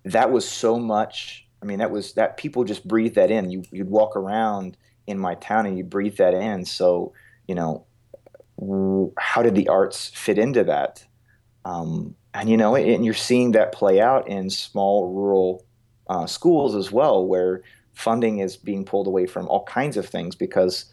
that 0.05 0.31
was 0.31 0.48
so 0.48 0.79
much. 0.79 1.46
I 1.61 1.66
mean, 1.66 1.81
that 1.81 1.90
was 1.90 2.12
that 2.14 2.37
people 2.37 2.62
just 2.64 2.87
breathe 2.87 3.14
that 3.14 3.31
in. 3.31 3.50
You 3.50 3.64
you'd 3.72 3.90
walk 3.90 4.16
around 4.16 4.76
in 5.07 5.18
my 5.18 5.35
town 5.35 5.66
and 5.66 5.76
you 5.76 5.85
breathe 5.85 6.16
that 6.16 6.35
in. 6.35 6.64
So 6.64 7.12
you 7.48 7.55
know, 7.57 7.85
how 9.18 9.42
did 9.42 9.57
the 9.57 9.68
arts 9.68 10.11
fit 10.14 10.38
into 10.38 10.64
that? 10.64 11.05
Um, 11.64 12.14
and 12.35 12.49
you 12.49 12.57
know, 12.57 12.77
and 12.77 13.05
you're 13.05 13.14
seeing 13.14 13.53
that 13.53 13.73
play 13.73 14.01
out 14.01 14.29
in 14.29 14.51
small 14.51 15.12
rural 15.12 15.64
uh, 16.09 16.27
schools 16.27 16.75
as 16.75 16.93
well, 16.93 17.25
where 17.27 17.62
funding 17.95 18.38
is 18.38 18.57
being 18.57 18.85
pulled 18.85 19.07
away 19.07 19.27
from 19.27 19.49
all 19.49 19.64
kinds 19.64 19.97
of 19.97 20.07
things 20.07 20.35
because 20.35 20.87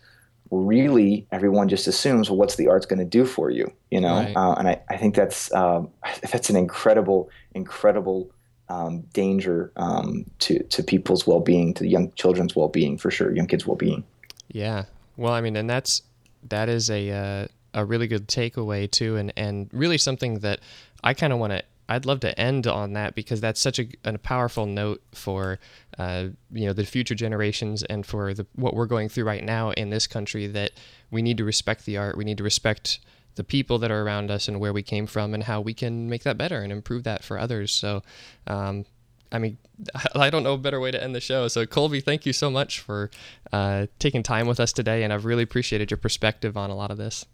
really 0.49 1.27
everyone 1.31 1.67
just 1.67 1.87
assumes 1.87 2.29
well 2.29 2.37
what's 2.37 2.55
the 2.55 2.67
arts 2.67 2.85
going 2.85 2.99
to 2.99 3.05
do 3.05 3.25
for 3.25 3.49
you? 3.49 3.71
You 3.91 4.01
know? 4.01 4.15
Right. 4.15 4.35
uh, 4.35 4.53
and 4.53 4.67
I, 4.67 4.81
I 4.89 4.97
think 4.97 5.15
that's 5.15 5.53
um, 5.53 5.89
that's 6.31 6.49
an 6.49 6.55
incredible 6.55 7.29
incredible 7.53 8.31
um, 8.69 9.01
danger 9.13 9.71
um, 9.77 10.25
to 10.39 10.63
to 10.63 10.83
people's 10.83 11.27
well-being 11.27 11.73
to 11.75 11.87
young 11.87 12.11
children's 12.13 12.55
well-being 12.55 12.97
for 12.97 13.11
sure 13.11 13.33
young 13.35 13.47
kids 13.47 13.65
well-being. 13.67 14.03
Yeah. 14.49 14.85
Well 15.17 15.33
i 15.33 15.41
mean 15.41 15.55
and 15.55 15.69
that's 15.69 16.03
that 16.49 16.69
is 16.69 16.89
a 16.89 17.09
uh, 17.11 17.47
a 17.77 17.85
really 17.85 18.07
good 18.07 18.27
takeaway 18.27 18.89
too, 18.89 19.15
and 19.15 19.31
and 19.37 19.69
really 19.71 19.97
something 19.97 20.39
that 20.39 20.59
I 21.03 21.13
kind 21.13 21.31
of 21.31 21.39
want 21.39 21.53
to. 21.53 21.63
I'd 21.89 22.05
love 22.05 22.19
to 22.21 22.37
end 22.37 22.67
on 22.67 22.91
that 22.93 23.15
because 23.15 23.39
that's 23.39 23.61
such 23.61 23.79
a, 23.79 23.87
a 24.03 24.17
powerful 24.17 24.65
note 24.65 25.01
for 25.13 25.57
uh, 25.97 26.27
you 26.51 26.65
know 26.65 26.73
the 26.73 26.83
future 26.83 27.15
generations 27.15 27.83
and 27.83 28.05
for 28.05 28.33
the 28.33 28.45
what 28.55 28.73
we're 28.73 28.87
going 28.87 29.07
through 29.07 29.23
right 29.23 29.43
now 29.43 29.71
in 29.71 29.89
this 29.89 30.07
country 30.07 30.47
that 30.47 30.71
we 31.11 31.21
need 31.21 31.37
to 31.37 31.45
respect 31.45 31.85
the 31.85 31.95
art 31.95 32.17
we 32.17 32.25
need 32.25 32.37
to 32.39 32.43
respect 32.43 32.99
the 33.35 33.43
people 33.43 33.77
that 33.77 33.91
are 33.91 34.01
around 34.01 34.31
us 34.31 34.49
and 34.49 34.59
where 34.59 34.73
we 34.73 34.83
came 34.83 35.07
from 35.07 35.33
and 35.33 35.43
how 35.43 35.61
we 35.61 35.73
can 35.73 36.09
make 36.09 36.23
that 36.23 36.37
better 36.37 36.61
and 36.61 36.73
improve 36.73 37.03
that 37.03 37.23
for 37.23 37.39
others 37.39 37.71
so 37.71 38.03
um, 38.47 38.83
I 39.31 39.39
mean, 39.39 39.57
I 40.15 40.29
don't 40.29 40.43
know 40.43 40.53
a 40.53 40.57
better 40.57 40.79
way 40.79 40.91
to 40.91 41.01
end 41.01 41.15
the 41.15 41.21
show. 41.21 41.47
So, 41.47 41.65
Colby, 41.65 42.01
thank 42.01 42.25
you 42.25 42.33
so 42.33 42.49
much 42.49 42.79
for 42.79 43.09
uh, 43.51 43.87
taking 43.99 44.23
time 44.23 44.47
with 44.47 44.59
us 44.59 44.73
today, 44.73 45.03
and 45.03 45.11
I've 45.11 45.25
really 45.25 45.43
appreciated 45.43 45.91
your 45.91 45.97
perspective 45.97 46.57
on 46.57 46.69
a 46.69 46.75
lot 46.75 46.91
of 46.91 46.97
this. 46.97 47.25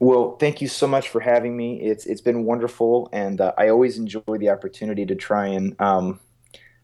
Well, 0.00 0.36
thank 0.36 0.60
you 0.60 0.68
so 0.68 0.86
much 0.86 1.08
for 1.08 1.20
having 1.20 1.56
me. 1.56 1.80
It's 1.80 2.06
it's 2.06 2.20
been 2.20 2.44
wonderful, 2.44 3.08
and 3.12 3.40
uh, 3.40 3.52
I 3.58 3.68
always 3.68 3.98
enjoy 3.98 4.38
the 4.38 4.50
opportunity 4.50 5.04
to 5.06 5.14
try 5.16 5.48
and 5.48 5.80
um, 5.80 6.20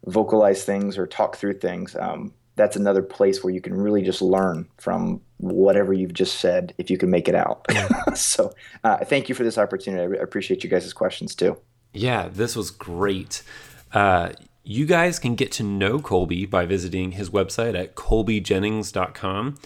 vocalize 0.07 0.64
things 0.64 0.98
or 0.98 1.07
talk 1.07 1.37
through 1.37 1.59
things. 1.59 1.94
Um, 1.94 2.35
that's 2.57 2.77
another 2.77 3.03
place 3.03 3.42
where 3.42 3.53
you 3.53 3.61
can 3.61 3.74
really 3.74 4.03
just 4.03 4.22
learn 4.22 4.68
from 4.79 5.20
whatever 5.38 5.92
you've 5.92 6.14
just 6.14 6.40
said 6.40 6.72
if 6.79 6.90
you 6.90 6.98
can 6.98 7.11
make 7.11 7.29
it 7.29 7.35
out. 7.35 7.66
so, 8.14 8.53
uh, 8.85 9.05
thank 9.05 9.29
you 9.29 9.35
for 9.35 9.44
this 9.44 9.59
opportunity. 9.59 10.18
I 10.18 10.22
appreciate 10.22 10.64
you 10.64 10.70
guys' 10.70 10.92
questions 10.92 11.35
too. 11.35 11.57
Yeah, 11.92 12.29
this 12.29 12.57
was 12.57 12.70
great. 12.70 13.42
Uh, 13.92 14.31
you 14.64 14.87
guys 14.87 15.18
can 15.18 15.35
get 15.35 15.53
to 15.53 15.62
know 15.62 16.00
Colby 16.00 16.46
by 16.46 16.66
visiting 16.66 17.12
his 17.12 17.31
website 17.31 17.79
at 17.79 17.94
colbyjennings.com. 17.94 19.57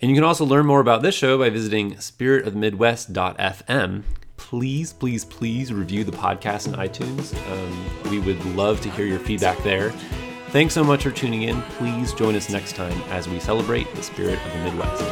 And 0.00 0.10
you 0.10 0.16
can 0.16 0.24
also 0.24 0.44
learn 0.44 0.66
more 0.66 0.80
about 0.80 1.02
this 1.02 1.14
show 1.14 1.38
by 1.38 1.48
visiting 1.50 1.94
spiritofthemidwest.fm. 1.94 4.02
Please, 4.36 4.92
please, 4.92 5.24
please 5.24 5.72
review 5.72 6.02
the 6.04 6.12
podcast 6.12 6.66
in 6.66 6.74
iTunes. 6.74 7.34
Um, 7.50 8.10
we 8.10 8.18
would 8.18 8.44
love 8.54 8.82
to 8.82 8.90
hear 8.90 9.06
your 9.06 9.18
feedback 9.18 9.56
there. 9.62 9.92
Thanks 10.50 10.74
so 10.74 10.84
much 10.84 11.02
for 11.02 11.10
tuning 11.10 11.44
in. 11.44 11.62
Please 11.62 12.12
join 12.12 12.36
us 12.36 12.50
next 12.50 12.76
time 12.76 13.00
as 13.10 13.26
we 13.28 13.40
celebrate 13.40 13.90
the 13.94 14.02
spirit 14.02 14.38
of 14.46 14.52
the 14.52 14.58
Midwest. 14.58 15.02